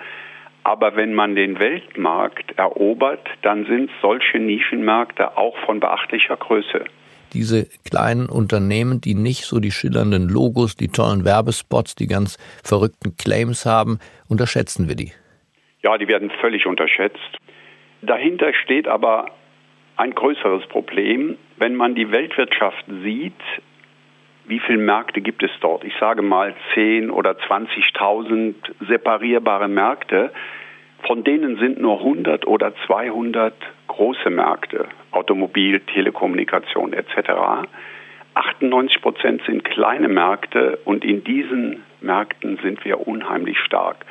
Aber 0.63 0.95
wenn 0.95 1.13
man 1.13 1.35
den 1.35 1.59
Weltmarkt 1.59 2.57
erobert, 2.57 3.27
dann 3.43 3.65
sind 3.65 3.91
solche 4.01 4.39
Nischenmärkte 4.39 5.37
auch 5.37 5.55
von 5.59 5.79
beachtlicher 5.79 6.37
Größe 6.37 6.85
diese 7.33 7.67
kleinen 7.83 8.27
Unternehmen, 8.27 9.01
die 9.01 9.15
nicht 9.15 9.45
so 9.45 9.59
die 9.59 9.71
schillernden 9.71 10.29
Logos, 10.29 10.75
die 10.75 10.87
tollen 10.87 11.25
Werbespots, 11.25 11.95
die 11.95 12.07
ganz 12.07 12.37
verrückten 12.63 13.15
Claims 13.17 13.65
haben, 13.65 13.99
unterschätzen 14.27 14.87
wir 14.87 14.95
die? 14.95 15.11
Ja, 15.81 15.97
die 15.97 16.07
werden 16.07 16.31
völlig 16.41 16.65
unterschätzt. 16.65 17.37
Dahinter 18.01 18.53
steht 18.53 18.87
aber 18.87 19.27
ein 19.97 20.13
größeres 20.13 20.67
Problem. 20.67 21.37
Wenn 21.57 21.75
man 21.75 21.95
die 21.95 22.11
Weltwirtschaft 22.11 22.85
sieht, 23.03 23.33
wie 24.47 24.59
viele 24.59 24.77
Märkte 24.77 25.21
gibt 25.21 25.41
es 25.43 25.51
dort? 25.61 25.83
Ich 25.83 25.93
sage 25.99 26.21
mal 26.21 26.53
10 26.73 27.09
oder 27.09 27.31
20.000 27.31 28.55
separierbare 28.87 29.67
Märkte. 29.67 30.31
Von 31.07 31.23
denen 31.23 31.57
sind 31.57 31.79
nur 31.79 31.99
100 31.99 32.45
oder 32.47 32.73
200 32.85 33.53
große 33.87 34.29
Märkte, 34.29 34.87
Automobil, 35.15 35.79
Telekommunikation 35.81 36.93
etc. 36.93 37.67
98 38.35 39.01
Prozent 39.01 39.41
sind 39.47 39.63
kleine 39.63 40.09
Märkte 40.09 40.77
und 40.85 41.05
in 41.05 41.23
diesen 41.23 41.83
Märkten 42.01 42.59
sind 42.61 42.83
wir 42.83 43.07
unheimlich 43.07 43.57
stark. 43.59 44.05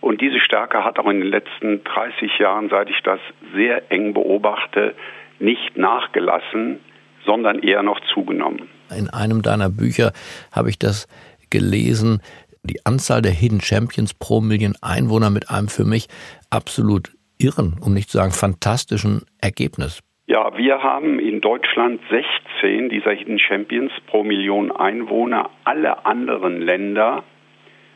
Und 0.00 0.20
diese 0.20 0.40
Stärke 0.40 0.84
hat 0.84 0.98
auch 0.98 1.08
in 1.08 1.20
den 1.20 1.28
letzten 1.28 1.82
30 1.84 2.38
Jahren, 2.38 2.68
seit 2.68 2.88
ich 2.90 3.00
das 3.02 3.20
sehr 3.54 3.90
eng 3.90 4.14
beobachte, 4.14 4.94
nicht 5.40 5.76
nachgelassen, 5.76 6.80
sondern 7.24 7.60
eher 7.60 7.82
noch 7.82 8.00
zugenommen. 8.12 8.68
In 8.96 9.10
einem 9.10 9.42
deiner 9.42 9.70
Bücher 9.70 10.12
habe 10.52 10.70
ich 10.70 10.78
das 10.78 11.08
gelesen, 11.50 12.20
die 12.62 12.84
Anzahl 12.84 13.22
der 13.22 13.32
Hidden 13.32 13.60
Champions 13.60 14.14
pro 14.14 14.40
Million 14.40 14.74
Einwohner 14.82 15.30
mit 15.30 15.50
einem 15.50 15.68
für 15.68 15.84
mich 15.84 16.08
absolut 16.50 17.12
irren, 17.38 17.76
um 17.80 17.94
nicht 17.94 18.10
zu 18.10 18.18
sagen 18.18 18.32
fantastischen 18.32 19.22
Ergebnis. 19.40 20.00
Ja, 20.28 20.58
wir 20.58 20.82
haben 20.82 21.18
in 21.18 21.40
Deutschland 21.40 22.02
16 22.10 22.90
dieser 22.90 23.12
Hidden 23.12 23.38
Champions 23.38 23.90
pro 24.08 24.24
Million 24.24 24.70
Einwohner. 24.70 25.48
Alle 25.64 26.04
anderen 26.04 26.60
Länder 26.60 27.24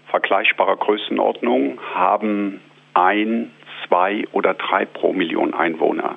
vergleichbarer 0.06 0.76
Größenordnung 0.76 1.78
haben 1.94 2.60
ein, 2.94 3.50
zwei 3.86 4.24
oder 4.32 4.54
drei 4.54 4.86
pro 4.86 5.12
Million 5.12 5.52
Einwohner. 5.52 6.16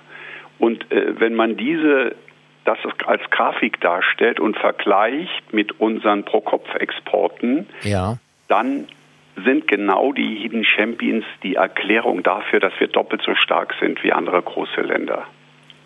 Und 0.57 0.89
äh, 0.89 1.19
wenn 1.19 1.35
man 1.35 1.57
diese 1.57 2.15
das 2.63 2.77
als 3.05 3.29
Grafik 3.29 3.81
darstellt 3.81 4.39
und 4.39 4.55
vergleicht 4.55 5.53
mit 5.53 5.81
unseren 5.81 6.23
Pro-Kopf-Exporten, 6.23 7.67
ja. 7.83 8.19
dann 8.47 8.87
sind 9.43 9.67
genau 9.67 10.13
die 10.13 10.35
Hidden 10.35 10.63
Champions 10.63 11.25
die 11.43 11.55
Erklärung 11.55 12.23
dafür, 12.23 12.61
dass 12.61 12.73
wir 12.79 12.87
doppelt 12.87 13.21
so 13.21 13.35
stark 13.35 13.75
sind 13.81 14.01
wie 14.01 14.13
andere 14.13 14.41
große 14.41 14.79
Länder. 14.79 15.25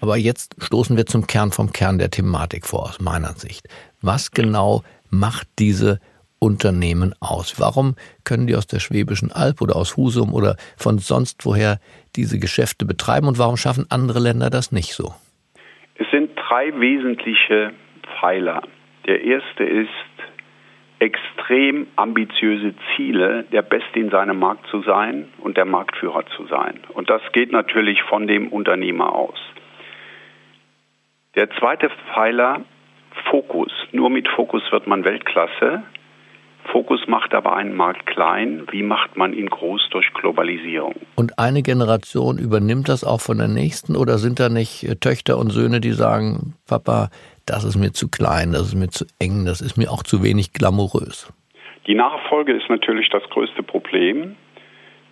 Aber 0.01 0.17
jetzt 0.17 0.55
stoßen 0.63 0.95
wir 0.95 1.05
zum 1.05 1.27
Kern 1.27 1.51
vom 1.51 1.71
Kern 1.71 1.97
der 1.99 2.09
Thematik 2.09 2.65
vor, 2.65 2.83
aus 2.83 2.99
meiner 3.01 3.33
Sicht. 3.33 3.67
Was 4.01 4.31
genau 4.31 4.83
macht 5.09 5.47
diese 5.59 5.99
Unternehmen 6.39 7.13
aus? 7.19 7.59
Warum 7.59 7.95
können 8.23 8.47
die 8.47 8.55
aus 8.55 8.65
der 8.65 8.79
Schwäbischen 8.79 9.31
Alb 9.31 9.61
oder 9.61 9.75
aus 9.75 9.97
Husum 9.97 10.33
oder 10.33 10.55
von 10.77 10.99
sonst 10.99 11.45
woher 11.45 11.79
diese 12.15 12.39
Geschäfte 12.39 12.85
betreiben 12.85 13.27
und 13.27 13.37
warum 13.37 13.57
schaffen 13.57 13.85
andere 13.89 14.19
Länder 14.19 14.49
das 14.49 14.71
nicht 14.71 14.93
so? 14.93 15.13
Es 15.95 16.09
sind 16.11 16.31
drei 16.35 16.71
wesentliche 16.79 17.73
Pfeiler. 18.19 18.61
Der 19.05 19.21
erste 19.21 19.63
ist 19.65 19.89
extrem 20.99 21.87
ambitiöse 21.95 22.73
Ziele, 22.95 23.43
der 23.51 23.61
Beste 23.61 23.99
in 23.99 24.09
seinem 24.09 24.39
Markt 24.39 24.67
zu 24.67 24.81
sein 24.83 25.27
und 25.39 25.57
der 25.57 25.65
Marktführer 25.65 26.25
zu 26.37 26.45
sein. 26.47 26.79
Und 26.93 27.09
das 27.09 27.21
geht 27.33 27.51
natürlich 27.51 28.01
von 28.03 28.27
dem 28.27 28.49
Unternehmer 28.49 29.13
aus. 29.13 29.39
Der 31.36 31.50
zweite 31.59 31.89
Pfeiler, 32.12 32.62
Fokus. 33.29 33.71
Nur 33.91 34.09
mit 34.09 34.27
Fokus 34.27 34.63
wird 34.71 34.88
man 34.88 35.03
Weltklasse. 35.03 35.83
Fokus 36.71 37.07
macht 37.07 37.33
aber 37.33 37.55
einen 37.55 37.75
Markt 37.75 38.05
klein. 38.07 38.67
Wie 38.71 38.83
macht 38.83 39.15
man 39.15 39.33
ihn 39.33 39.48
groß 39.48 39.89
durch 39.91 40.12
Globalisierung? 40.13 40.95
Und 41.15 41.38
eine 41.38 41.62
Generation 41.62 42.38
übernimmt 42.38 42.89
das 42.89 43.03
auch 43.03 43.21
von 43.21 43.38
der 43.38 43.48
nächsten 43.48 43.95
oder 43.95 44.17
sind 44.17 44.39
da 44.39 44.50
nicht 44.50 44.83
äh, 44.83 44.95
Töchter 44.95 45.38
und 45.38 45.51
Söhne, 45.51 45.81
die 45.81 45.91
sagen, 45.91 46.55
Papa, 46.67 47.09
das 47.45 47.63
ist 47.63 47.77
mir 47.77 47.91
zu 47.91 48.09
klein, 48.09 48.51
das 48.51 48.62
ist 48.63 48.75
mir 48.75 48.89
zu 48.89 49.05
eng, 49.19 49.45
das 49.45 49.62
ist 49.62 49.77
mir 49.77 49.91
auch 49.91 50.03
zu 50.03 50.24
wenig 50.24 50.53
glamourös. 50.53 51.31
Die 51.88 51.95
Nachfolge 51.95 52.53
ist 52.53 52.69
natürlich 52.69 53.09
das 53.09 53.24
größte 53.29 53.63
Problem, 53.63 54.36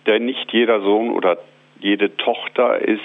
denn 0.06 0.24
nicht 0.24 0.52
jeder 0.52 0.80
Sohn 0.80 1.10
oder 1.10 1.38
jede 1.80 2.16
Tochter 2.16 2.78
ist 2.78 3.00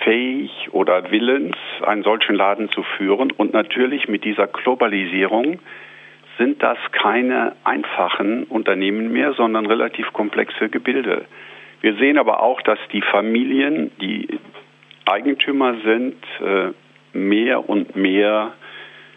fähig 0.00 0.50
oder 0.72 1.10
willens, 1.10 1.56
einen 1.82 2.02
solchen 2.02 2.34
Laden 2.34 2.70
zu 2.70 2.82
führen. 2.82 3.30
Und 3.30 3.52
natürlich 3.52 4.08
mit 4.08 4.24
dieser 4.24 4.46
Globalisierung 4.46 5.58
sind 6.38 6.62
das 6.62 6.78
keine 6.92 7.54
einfachen 7.64 8.44
Unternehmen 8.44 9.12
mehr, 9.12 9.32
sondern 9.32 9.66
relativ 9.66 10.12
komplexe 10.12 10.68
Gebilde. 10.68 11.24
Wir 11.80 11.94
sehen 11.96 12.18
aber 12.18 12.42
auch, 12.42 12.60
dass 12.62 12.78
die 12.92 13.02
Familien, 13.02 13.90
die 14.00 14.38
Eigentümer 15.06 15.76
sind, 15.84 16.16
äh, 16.40 16.72
mehr 17.16 17.68
und 17.68 17.96
mehr 17.96 18.52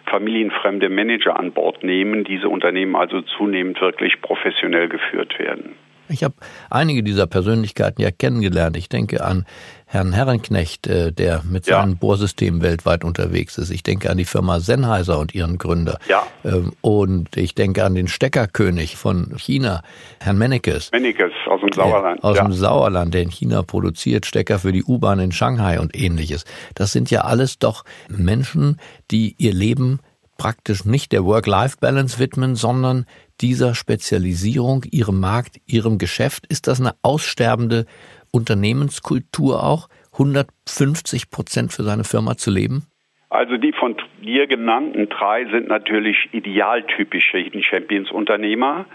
familienfremde 0.06 0.90
Manager 0.90 1.38
an 1.38 1.52
Bord 1.52 1.84
nehmen, 1.84 2.24
diese 2.24 2.50
Unternehmen 2.50 2.96
also 2.96 3.22
zunehmend 3.22 3.80
wirklich 3.82 4.22
professionell 4.22 4.90
geführt 4.90 5.38
werden. 5.40 5.76
Ich 6.10 6.24
habe 6.24 6.36
einige 6.70 7.04
dieser 7.04 7.28
Persönlichkeiten 7.28 8.02
ja 8.02 8.12
kennengelernt. 8.12 8.76
Ich 8.78 8.90
denke 8.90 9.24
an 9.24 9.46
Herrn 9.86 10.14
Herrenknecht, 10.14 10.88
äh, 10.88 11.12
der 11.12 11.42
mit 11.44 11.68
ja. 11.68 11.82
seinem 11.82 11.98
Bohrsystem 11.98 12.62
weltweit 12.62 13.04
unterwegs 13.04 13.58
ist. 13.58 13.72
Ich 13.72 13.82
denke 13.82 14.10
an 14.10 14.18
die 14.18 14.26
Firma 14.26 14.60
Sennheiser 14.60 15.18
und 15.18 15.34
ihren 15.34 15.58
Gründer. 15.58 16.00
Ja. 16.08 16.28
Ähm, 16.44 16.74
und 16.82 17.36
ich 17.38 17.56
denke 17.56 17.84
an 17.84 17.96
den 17.96 18.08
Steckerkönig 18.08 18.98
von 18.98 19.36
China, 19.38 19.82
Herrn 20.20 20.38
Mennekes. 20.38 20.92
Mennekes 20.92 21.32
aus 21.48 21.62
dem 21.62 21.72
Sauerland. 21.72 22.24
aus 22.24 22.38
ja. 22.38 22.44
dem 22.44 22.54
Sauerland, 22.54 23.14
der 23.14 23.24
in 23.24 23.32
China 23.32 23.64
produziert, 23.64 24.26
Stecker 24.26 24.60
für 24.60 24.72
die 24.72 24.84
U-Bahn 24.84 25.20
in 25.20 25.32
Shanghai 25.32 25.80
und 25.80 25.96
ähnliches. 25.96 26.46
Das 26.76 26.92
sind 26.92 27.10
ja 27.10 27.22
alles 27.22 27.58
doch 27.58 27.84
Menschen, 28.10 28.78
die 29.12 29.36
ihr 29.38 29.54
Leben 29.54 30.00
praktisch 30.38 30.86
nicht 30.86 31.12
der 31.12 31.26
Work-Life-Balance 31.26 32.18
widmen, 32.18 32.56
sondern 32.56 33.06
dieser 33.42 33.76
Spezialisierung, 33.76 34.84
ihrem 34.92 35.20
Markt, 35.20 35.58
ihrem 35.66 35.98
Geschäft. 35.98 36.46
Ist 36.50 36.68
das 36.68 36.80
eine 36.80 36.94
aussterbende 37.02 37.86
Unternehmenskultur 38.32 39.64
auch, 39.64 39.88
150 40.14 41.30
Prozent 41.30 41.72
für 41.74 41.84
seine 41.84 42.04
Firma 42.04 42.36
zu 42.36 42.52
leben? 42.52 42.86
Also 43.30 43.58
die 43.58 43.74
von 43.74 43.96
dir 44.22 44.48
genannten 44.48 45.08
drei 45.10 45.46
sind 45.46 45.68
natürlich 45.68 46.30
idealtypische 46.32 47.38
Hidden 47.38 47.64
Champions 47.64 48.12
Unternehmer. 48.12 48.86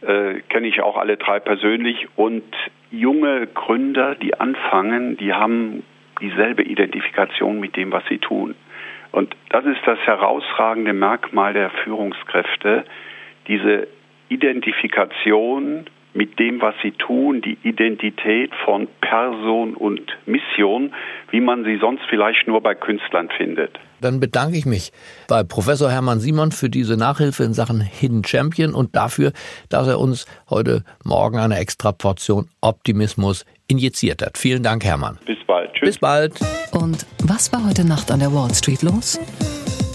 Äh, 0.00 0.40
Kenne 0.48 0.68
ich 0.68 0.80
auch 0.80 0.96
alle 0.96 1.18
drei 1.18 1.40
persönlich. 1.40 2.08
Und 2.16 2.44
junge 2.90 3.46
Gründer, 3.48 4.14
die 4.14 4.38
anfangen, 4.38 5.16
die 5.18 5.34
haben 5.34 5.82
dieselbe 6.20 6.62
Identifikation 6.62 7.60
mit 7.60 7.76
dem, 7.76 7.92
was 7.92 8.02
sie 8.08 8.18
tun. 8.18 8.54
Und 9.12 9.36
das 9.50 9.64
ist 9.66 9.80
das 9.84 9.98
herausragende 10.00 10.92
Merkmal 10.92 11.52
der 11.52 11.70
Führungskräfte, 11.84 12.84
diese 13.48 13.88
Identifikation 14.28 15.86
mit 16.16 16.38
dem, 16.38 16.60
was 16.60 16.74
sie 16.82 16.92
tun, 16.92 17.42
die 17.42 17.58
Identität 17.62 18.50
von 18.64 18.88
Person 19.00 19.74
und 19.74 20.00
Mission, 20.24 20.92
wie 21.30 21.40
man 21.40 21.64
sie 21.64 21.76
sonst 21.78 22.02
vielleicht 22.08 22.48
nur 22.48 22.62
bei 22.62 22.74
Künstlern 22.74 23.28
findet. 23.36 23.78
Dann 24.00 24.18
bedanke 24.18 24.56
ich 24.56 24.66
mich 24.66 24.92
bei 25.28 25.42
Professor 25.42 25.90
Hermann 25.90 26.20
Simon 26.20 26.52
für 26.52 26.70
diese 26.70 26.96
Nachhilfe 26.96 27.44
in 27.44 27.52
Sachen 27.52 27.80
Hidden 27.80 28.24
Champion 28.24 28.74
und 28.74 28.96
dafür, 28.96 29.32
dass 29.68 29.88
er 29.88 30.00
uns 30.00 30.26
heute 30.48 30.84
Morgen 31.04 31.38
eine 31.38 31.58
extra 31.58 31.92
Portion 31.92 32.48
Optimismus 32.60 33.44
injiziert 33.68 34.22
hat. 34.22 34.38
Vielen 34.38 34.62
Dank, 34.62 34.84
Hermann. 34.84 35.18
Bis 35.26 35.38
bald. 35.46 35.72
Tschüss. 35.74 35.88
Bis 35.88 35.98
bald. 35.98 36.34
Und 36.72 37.06
was 37.24 37.52
war 37.52 37.66
heute 37.66 37.86
Nacht 37.86 38.10
an 38.10 38.20
der 38.20 38.32
Wall 38.32 38.52
Street 38.54 38.82
los? 38.82 39.18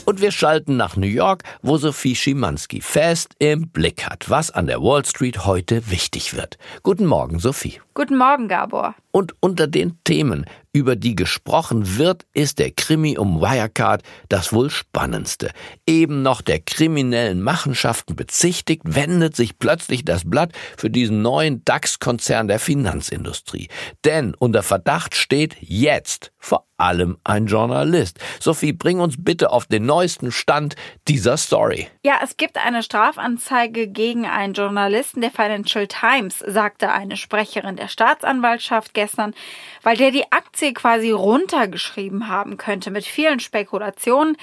Und 0.06 0.20
wir 0.20 0.32
schalten 0.32 0.78
nach 0.78 0.96
New 0.96 1.08
York, 1.08 1.44
wo 1.62 1.78
Sophie 1.78 2.16
Schimanski 2.16 2.82
fest 2.82 3.36
im 3.40 3.70
Blick 3.70 4.06
hat, 4.06 4.30
was 4.30 4.50
an 4.50 4.68
der 4.68 4.82
Wall 4.82 5.06
Street 5.06 5.46
heute 5.46 5.90
wichtig 5.92 6.36
wird. 6.36 6.58
Guten 6.84 7.06
Morgen, 7.06 7.40
Sophie. 7.40 7.80
Guten 7.94 8.18
Morgen, 8.18 8.48
Gabor. 8.48 8.96
Und 9.12 9.36
unter 9.42 9.68
den 9.68 10.00
Themen, 10.04 10.46
über 10.74 10.96
die 10.96 11.16
gesprochen 11.16 11.98
wird, 11.98 12.26
ist 12.34 12.60
der 12.60 12.72
Krimi 12.72 13.18
um 13.18 13.42
Wirecard 13.42 14.04
das 14.30 14.54
wohl 14.54 14.70
spannendste. 14.70 15.52
Eben 15.86 16.22
noch 16.22 16.42
der 16.42 16.60
kriminellen 16.60 17.42
Machenschaften 17.42 18.16
bezichtigt, 18.16 18.84
wendet 18.86 19.36
sich 19.36 19.60
plötzlich 19.60 20.06
das 20.06 20.30
Blatt 20.30 20.52
für 20.78 20.90
diesen 20.90 21.22
neuen 21.22 21.64
DAX-Konzern 21.66 22.48
der 22.48 22.60
Finanzindustrie. 22.60 23.68
Denn 24.06 24.34
unter 24.36 24.64
Verdacht 24.64 25.16
steht 25.16 25.58
jetzt 25.60 26.32
vor 26.38 26.66
allem 26.82 27.18
ein 27.24 27.46
Journalist. 27.46 28.20
Sophie, 28.40 28.74
bring 28.74 29.00
uns 29.00 29.16
bitte 29.18 29.52
auf 29.52 29.68
den 29.68 29.86
neuesten 29.86 30.32
Stand 30.32 30.76
dieser 31.08 31.38
Story. 31.38 31.88
Ja, 32.04 32.20
es 32.24 32.38
gibt 32.38 32.58
eine 32.58 32.82
Strafanzeige 32.82 33.88
gegen 33.88 34.26
einen 34.26 34.54
Journalisten 34.54 35.22
der 35.22 35.30
Financial 35.30 35.88
Times, 35.88 36.40
sagte 36.40 36.92
eine 36.92 37.18
Sprecherin 37.18 37.76
der 37.76 37.88
Staatsanwaltschaft 37.88 38.96
gestern, 38.96 39.36
weil 39.84 39.96
der 39.96 40.12
die 40.12 40.26
Aktie 40.62 40.74
quasi 40.74 41.10
runtergeschrieben 41.10 42.28
haben 42.28 42.56
könnte 42.58 42.92
mit 42.92 43.04
vielen 43.04 43.40
Spekulationen. 43.40 44.38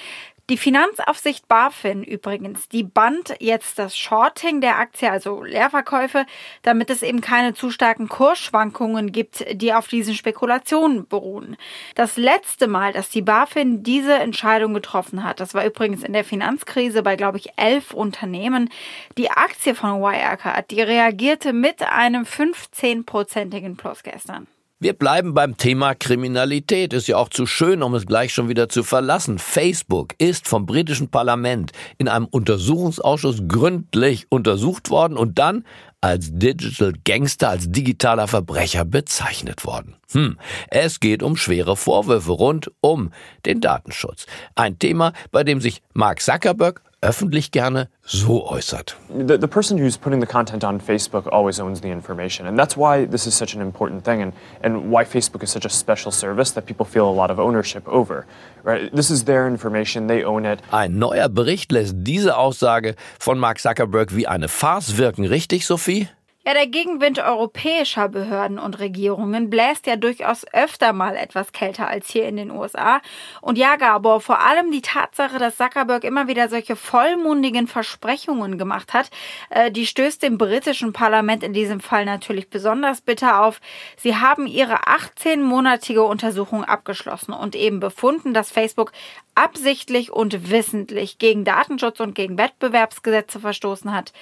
Die 0.50 0.56
Finanzaufsicht 0.56 1.46
BaFin 1.46 2.02
übrigens, 2.02 2.68
die 2.68 2.82
band 2.82 3.36
jetzt 3.38 3.78
das 3.78 3.96
Shorting 3.96 4.60
der 4.60 4.78
Aktie, 4.78 5.08
also 5.08 5.44
Leerverkäufe, 5.44 6.26
damit 6.62 6.90
es 6.90 7.02
eben 7.02 7.20
keine 7.20 7.54
zu 7.54 7.70
starken 7.70 8.08
Kursschwankungen 8.08 9.12
gibt, 9.12 9.44
die 9.52 9.72
auf 9.72 9.86
diesen 9.86 10.14
Spekulationen 10.14 11.06
beruhen. 11.06 11.56
Das 11.94 12.16
letzte 12.16 12.66
Mal, 12.66 12.92
dass 12.92 13.10
die 13.10 13.22
BaFin 13.22 13.84
diese 13.84 14.14
Entscheidung 14.14 14.74
getroffen 14.74 15.22
hat, 15.22 15.38
das 15.38 15.54
war 15.54 15.64
übrigens 15.64 16.02
in 16.02 16.14
der 16.14 16.24
Finanzkrise 16.24 17.04
bei, 17.04 17.14
glaube 17.14 17.38
ich, 17.38 17.50
elf 17.56 17.92
Unternehmen. 17.94 18.70
Die 19.18 19.30
Aktie 19.30 19.76
von 19.76 20.00
Wirecard, 20.00 20.68
die 20.72 20.80
reagierte 20.82 21.52
mit 21.52 21.82
einem 21.82 22.24
15-prozentigen 22.24 23.76
Plus 23.76 24.02
gestern. 24.02 24.48
Wir 24.80 24.92
bleiben 24.92 25.34
beim 25.34 25.56
Thema 25.56 25.96
Kriminalität. 25.96 26.92
Ist 26.92 27.08
ja 27.08 27.16
auch 27.16 27.30
zu 27.30 27.46
schön, 27.46 27.82
um 27.82 27.96
es 27.96 28.06
gleich 28.06 28.32
schon 28.32 28.48
wieder 28.48 28.68
zu 28.68 28.84
verlassen. 28.84 29.40
Facebook 29.40 30.14
ist 30.18 30.46
vom 30.46 30.66
britischen 30.66 31.08
Parlament 31.08 31.72
in 31.98 32.06
einem 32.06 32.26
Untersuchungsausschuss 32.26 33.48
gründlich 33.48 34.26
untersucht 34.28 34.90
worden 34.90 35.16
und 35.16 35.40
dann 35.40 35.64
als 36.00 36.28
Digital 36.30 36.92
Gangster, 37.04 37.48
als 37.48 37.72
digitaler 37.72 38.28
Verbrecher 38.28 38.84
bezeichnet 38.84 39.66
worden. 39.66 39.96
Hm, 40.12 40.38
es 40.68 41.00
geht 41.00 41.24
um 41.24 41.36
schwere 41.36 41.76
Vorwürfe 41.76 42.30
rund 42.30 42.70
um 42.80 43.10
den 43.46 43.60
Datenschutz. 43.60 44.26
Ein 44.54 44.78
Thema, 44.78 45.12
bei 45.32 45.42
dem 45.42 45.60
sich 45.60 45.82
Mark 45.92 46.22
Zuckerberg 46.22 46.82
öffentlich 47.00 47.50
gerne 47.52 47.88
so 48.04 48.46
äußert. 48.48 48.96
The, 49.08 49.38
the 49.38 49.46
person 49.46 49.78
who's 49.78 49.96
putting 49.96 50.20
the 50.20 50.26
content 50.26 50.64
on 50.64 50.80
Facebook 50.80 51.30
always 51.30 51.60
owns 51.60 51.80
the 51.80 51.88
information. 51.88 52.46
And 52.46 52.58
that's 52.58 52.76
why 52.76 53.06
this 53.06 53.26
is 53.26 53.34
such 53.34 53.54
an 53.54 53.60
important 53.60 54.04
thing 54.04 54.22
and, 54.22 54.32
and 54.62 54.90
why 54.90 55.04
Facebook 55.04 55.42
is 55.42 55.50
such 55.50 55.64
a 55.64 55.70
special 55.70 56.10
service 56.10 56.52
that 56.54 56.66
people 56.66 56.84
feel 56.84 57.08
a 57.08 57.14
lot 57.14 57.30
of 57.30 57.38
ownership 57.38 57.86
over. 57.86 58.26
Right? 58.64 58.90
This 58.94 59.10
is 59.10 59.24
their 59.24 59.46
information, 59.46 60.08
they 60.08 60.24
own 60.24 60.44
it. 60.44 60.60
Ein 60.72 60.98
neuer 60.98 61.28
Bericht 61.28 61.70
lässt 61.72 61.94
diese 61.98 62.36
Aussage 62.36 62.96
von 63.18 63.38
Mark 63.38 63.60
Zuckerberg 63.60 64.16
wie 64.16 64.26
eine 64.26 64.48
Farce 64.48 64.96
wirken. 64.96 65.24
Richtig, 65.24 65.66
Sophie? 65.66 66.08
Ja, 66.48 66.54
der 66.54 66.66
Gegenwind 66.66 67.18
europäischer 67.18 68.08
Behörden 68.08 68.58
und 68.58 68.78
Regierungen 68.78 69.50
bläst 69.50 69.86
ja 69.86 69.96
durchaus 69.96 70.46
öfter 70.54 70.94
mal 70.94 71.14
etwas 71.14 71.52
kälter 71.52 71.88
als 71.88 72.08
hier 72.08 72.26
in 72.26 72.38
den 72.38 72.50
USA. 72.50 73.02
Und 73.42 73.58
ja, 73.58 73.76
Gabor, 73.76 74.22
vor 74.22 74.40
allem 74.40 74.70
die 74.70 74.80
Tatsache, 74.80 75.38
dass 75.38 75.58
Zuckerberg 75.58 76.04
immer 76.04 76.26
wieder 76.26 76.48
solche 76.48 76.74
vollmundigen 76.74 77.66
Versprechungen 77.66 78.56
gemacht 78.56 78.94
hat, 78.94 79.10
äh, 79.50 79.70
die 79.70 79.84
stößt 79.84 80.22
dem 80.22 80.38
britischen 80.38 80.94
Parlament 80.94 81.42
in 81.42 81.52
diesem 81.52 81.80
Fall 81.80 82.06
natürlich 82.06 82.48
besonders 82.48 83.02
bitter 83.02 83.44
auf. 83.44 83.60
Sie 83.98 84.16
haben 84.16 84.46
ihre 84.46 84.84
18-monatige 84.84 86.00
Untersuchung 86.00 86.64
abgeschlossen 86.64 87.34
und 87.34 87.56
eben 87.56 87.78
befunden, 87.78 88.32
dass 88.32 88.50
Facebook 88.50 88.92
absichtlich 89.34 90.10
und 90.10 90.48
wissentlich 90.50 91.18
gegen 91.18 91.44
Datenschutz 91.44 92.00
und 92.00 92.14
gegen 92.14 92.38
Wettbewerbsgesetze 92.38 93.38
verstoßen 93.38 93.92
hat. 93.94 94.14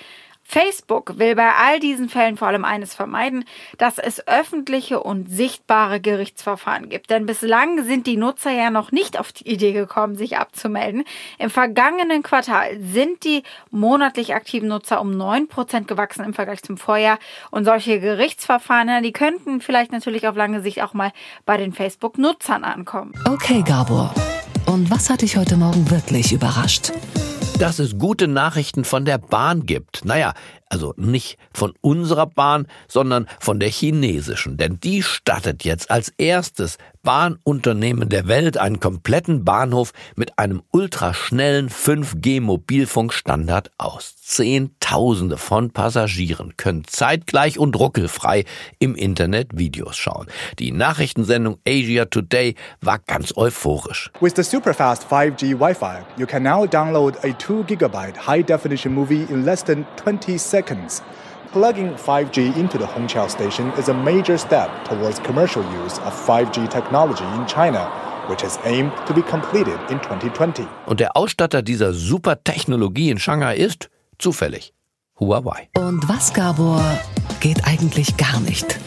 Facebook 0.49 1.19
will 1.19 1.35
bei 1.35 1.53
all 1.55 1.81
diesen 1.81 2.09
Fällen 2.09 2.37
vor 2.37 2.49
allem 2.49 2.65
eines 2.65 2.95
vermeiden, 2.95 3.45
dass 3.79 3.99
es 3.99 4.27
öffentliche 4.29 5.03
und 5.03 5.29
sichtbare 5.29 6.01
Gerichtsverfahren 6.01 6.89
gibt. 6.89 7.11
Denn 7.11 7.27
bislang 7.27 7.85
sind 7.85 8.07
die 8.07 8.17
Nutzer 8.17 8.53
ja 8.53 8.71
noch 8.71 8.93
nicht 8.93 9.19
auf 9.19 9.33
die 9.33 9.49
Idee 9.49 9.73
gekommen, 9.73 10.15
sich 10.15 10.39
abzumelden. 10.39 11.05
Im 11.39 11.51
vergangenen 11.51 12.23
Quartal 12.23 12.79
sind 12.81 13.25
die 13.25 13.43
monatlich 13.71 14.35
aktiven 14.35 14.69
Nutzer 14.69 15.01
um 15.01 15.11
9% 15.11 15.85
gewachsen 15.85 16.25
im 16.25 16.33
Vergleich 16.33 16.63
zum 16.63 16.79
Vorjahr. 16.79 17.19
Und 17.51 17.65
solche 17.65 17.99
Gerichtsverfahren, 17.99 19.03
die 19.03 19.13
könnten 19.13 19.61
vielleicht 19.61 19.91
natürlich 19.91 20.29
auf 20.29 20.37
lange 20.37 20.61
Sicht 20.63 20.81
auch 20.81 20.95
mal 20.95 21.13
bei 21.45 21.57
den 21.57 21.73
Facebook-Nutzern 21.73 22.63
ankommen. 22.63 23.13
Okay, 23.29 23.63
Gabor. 23.67 24.15
Und 24.67 24.91
was 24.91 25.11
hat 25.11 25.23
dich 25.23 25.37
heute 25.37 25.57
Morgen 25.57 25.91
wirklich 25.91 26.33
überrascht? 26.33 26.93
Dass 27.59 27.79
es 27.79 27.99
gute 27.99 28.29
Nachrichten 28.29 28.85
von 28.85 29.05
der 29.05 29.19
Bahn 29.19 29.65
gibt. 29.67 30.05
Naja, 30.05 30.35
also 30.69 30.95
nicht 30.97 31.39
von 31.53 31.75
unserer 31.81 32.27
Bahn, 32.27 32.67
sondern 32.89 33.29
von 33.41 33.61
der 33.61 33.71
chinesischen. 33.71 34.57
Denn 34.57 34.81
die 34.81 35.03
stattet 35.03 35.63
jetzt 35.65 35.91
als 35.91 36.13
erstes 36.19 36.79
Bahnunternehmen 37.03 38.09
der 38.09 38.27
Welt 38.27 38.59
einen 38.59 38.81
kompletten 38.81 39.45
Bahnhof 39.45 39.93
mit 40.17 40.41
einem 40.41 40.63
ultraschnellen 40.73 41.71
5G-Mobilfunkstandard 41.71 43.71
aus. 43.79 44.17
Zehntausende 44.17 45.37
von 45.37 45.71
Passagieren 45.71 46.57
können 46.57 46.83
zeitgleich 46.85 47.61
und 47.61 47.79
ruckelfrei 47.79 48.45
im 48.81 48.97
Internet 48.97 49.57
Videos 49.57 49.97
schauen. 49.97 50.27
Die 50.59 50.73
Nachrichtensendung 50.73 51.59
Asia 51.65 52.07
Today 52.07 52.57
war 52.81 52.99
ganz 52.99 53.33
euphorisch. 53.37 54.11
With 54.21 54.33
the 54.35 54.43
superfast 54.43 55.07
5G 55.09 55.61
Wi-Fi, 55.61 55.99
you 56.17 56.27
can 56.27 56.43
now 56.43 56.67
download 56.67 57.15
a 57.23 57.33
2 57.39 57.63
GB 57.69 58.17
high-definition 58.27 58.93
movie 58.93 59.29
in 59.31 59.45
less 59.45 59.63
than 59.63 59.87
20 60.03 60.39
seconds. 60.39 60.56
Plugging 61.53 61.95
5G 61.95 62.55
into 62.57 62.77
the 62.77 62.85
Hongqiao 62.85 63.31
station 63.31 63.73
is 63.79 63.89
a 63.89 63.95
major 63.95 64.37
step 64.37 64.69
towards 64.85 65.19
commercial 65.21 65.63
use 65.85 65.99
of 66.01 66.13
5G 66.13 66.69
technology 66.69 67.25
in 67.35 67.47
China, 67.47 67.91
which 68.29 68.43
is 68.43 68.59
aimed 68.65 68.93
to 69.07 69.15
be 69.15 69.23
completed 69.23 69.79
in 69.89 69.99
2020. 70.03 70.67
Und 70.87 71.01
der 71.01 71.17
Ausstatter 71.17 71.63
dieser 71.63 71.95
Supertechnologie 71.95 73.11
in 73.11 73.19
Shanghai 73.19 73.57
ist 73.57 73.89
zufällig 74.19 74.75
Huawei. 75.19 75.71
Und 75.77 76.07
was, 76.11 76.35
Gabor, 76.35 76.83
geht 77.41 77.67
eigentlich 77.67 78.17
gar 78.19 78.39
nicht? 78.41 78.79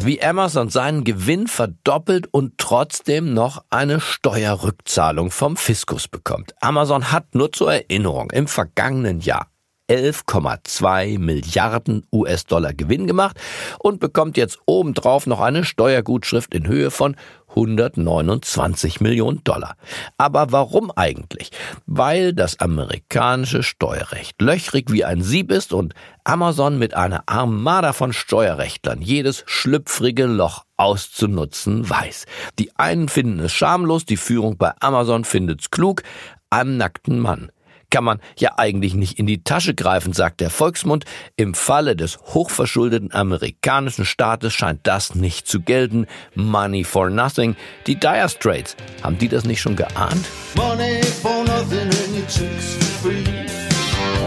Wie 0.00 0.22
Amazon 0.22 0.70
seinen 0.70 1.04
Gewinn 1.04 1.48
verdoppelt 1.48 2.32
und 2.32 2.56
trotzdem 2.56 3.34
noch 3.34 3.62
eine 3.68 4.00
Steuerrückzahlung 4.00 5.30
vom 5.30 5.56
Fiskus 5.58 6.08
bekommt. 6.08 6.54
Amazon 6.62 7.12
hat 7.12 7.34
nur 7.34 7.52
zur 7.52 7.74
Erinnerung 7.74 8.30
im 8.30 8.46
vergangenen 8.46 9.20
Jahr 9.20 9.48
11,2 9.88 11.18
Milliarden 11.18 12.06
US-Dollar 12.12 12.74
Gewinn 12.74 13.06
gemacht 13.06 13.38
und 13.78 14.00
bekommt 14.00 14.36
jetzt 14.36 14.58
obendrauf 14.66 15.26
noch 15.26 15.40
eine 15.40 15.64
Steuergutschrift 15.64 16.54
in 16.54 16.66
Höhe 16.66 16.90
von 16.90 17.16
129 17.56 19.00
Millionen 19.00 19.42
Dollar. 19.44 19.76
Aber 20.18 20.52
warum 20.52 20.90
eigentlich? 20.90 21.50
Weil 21.86 22.34
das 22.34 22.60
amerikanische 22.60 23.62
Steuerrecht 23.62 24.40
löchrig 24.42 24.92
wie 24.92 25.04
ein 25.04 25.22
Sieb 25.22 25.50
ist 25.50 25.72
und 25.72 25.94
Amazon 26.24 26.78
mit 26.78 26.94
einer 26.94 27.22
Armada 27.26 27.92
von 27.92 28.12
Steuerrechtlern 28.12 29.00
jedes 29.00 29.42
schlüpfrige 29.46 30.26
Loch 30.26 30.64
auszunutzen 30.76 31.88
weiß. 31.88 32.26
Die 32.58 32.76
einen 32.76 33.08
finden 33.08 33.40
es 33.40 33.52
schamlos, 33.52 34.04
die 34.04 34.18
Führung 34.18 34.58
bei 34.58 34.72
Amazon 34.80 35.24
findet's 35.24 35.70
klug, 35.70 36.02
einem 36.50 36.76
nackten 36.76 37.18
Mann 37.18 37.50
kann 37.96 38.04
man 38.04 38.20
ja 38.38 38.58
eigentlich 38.58 38.92
nicht 38.92 39.18
in 39.18 39.24
die 39.24 39.42
Tasche 39.42 39.74
greifen, 39.74 40.12
sagt 40.12 40.42
der 40.42 40.50
Volksmund. 40.50 41.06
Im 41.36 41.54
Falle 41.54 41.96
des 41.96 42.18
hochverschuldeten 42.18 43.10
amerikanischen 43.10 44.04
Staates 44.04 44.52
scheint 44.52 44.80
das 44.82 45.14
nicht 45.14 45.48
zu 45.48 45.62
gelten. 45.62 46.06
Money 46.34 46.84
for 46.84 47.08
nothing. 47.08 47.56
Die 47.86 47.94
Dire 47.94 48.28
Straits, 48.28 48.76
haben 49.02 49.16
die 49.16 49.28
das 49.28 49.46
nicht 49.46 49.62
schon 49.62 49.76
geahnt? 49.76 50.26
Money 50.56 51.02
for 51.22 51.42
nothing 51.44 51.88
and 51.88 52.18
your 52.18 52.26
chicks 52.28 52.74
for 52.74 53.08
free. 53.08 53.24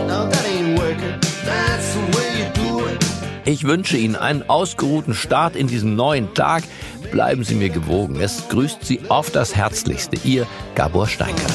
Now 0.08 0.27
that 0.27 0.43
ain't 0.47 0.79
working. 0.79 1.19
That's 1.45 1.93
the 1.93 2.17
way 2.17 2.39
you 2.39 2.49
do 2.55 2.88
it. 2.88 3.05
Ich 3.45 3.65
wünsche 3.65 3.97
Ihnen 3.97 4.15
einen 4.15 4.49
ausgeruhten 4.49 5.13
Start 5.13 5.55
in 5.55 5.67
diesen 5.67 5.95
neuen 5.95 6.34
Tag. 6.34 6.63
Bleiben 7.12 7.43
Sie 7.43 7.53
mir 7.53 7.69
gewogen. 7.69 8.19
Es 8.19 8.49
grüßt 8.49 8.84
Sie 8.84 9.01
auf 9.10 9.29
das 9.29 9.55
Herzlichste. 9.55 10.17
Ihr 10.23 10.47
Gabor 10.73 11.05
Steinkert. 11.08 11.53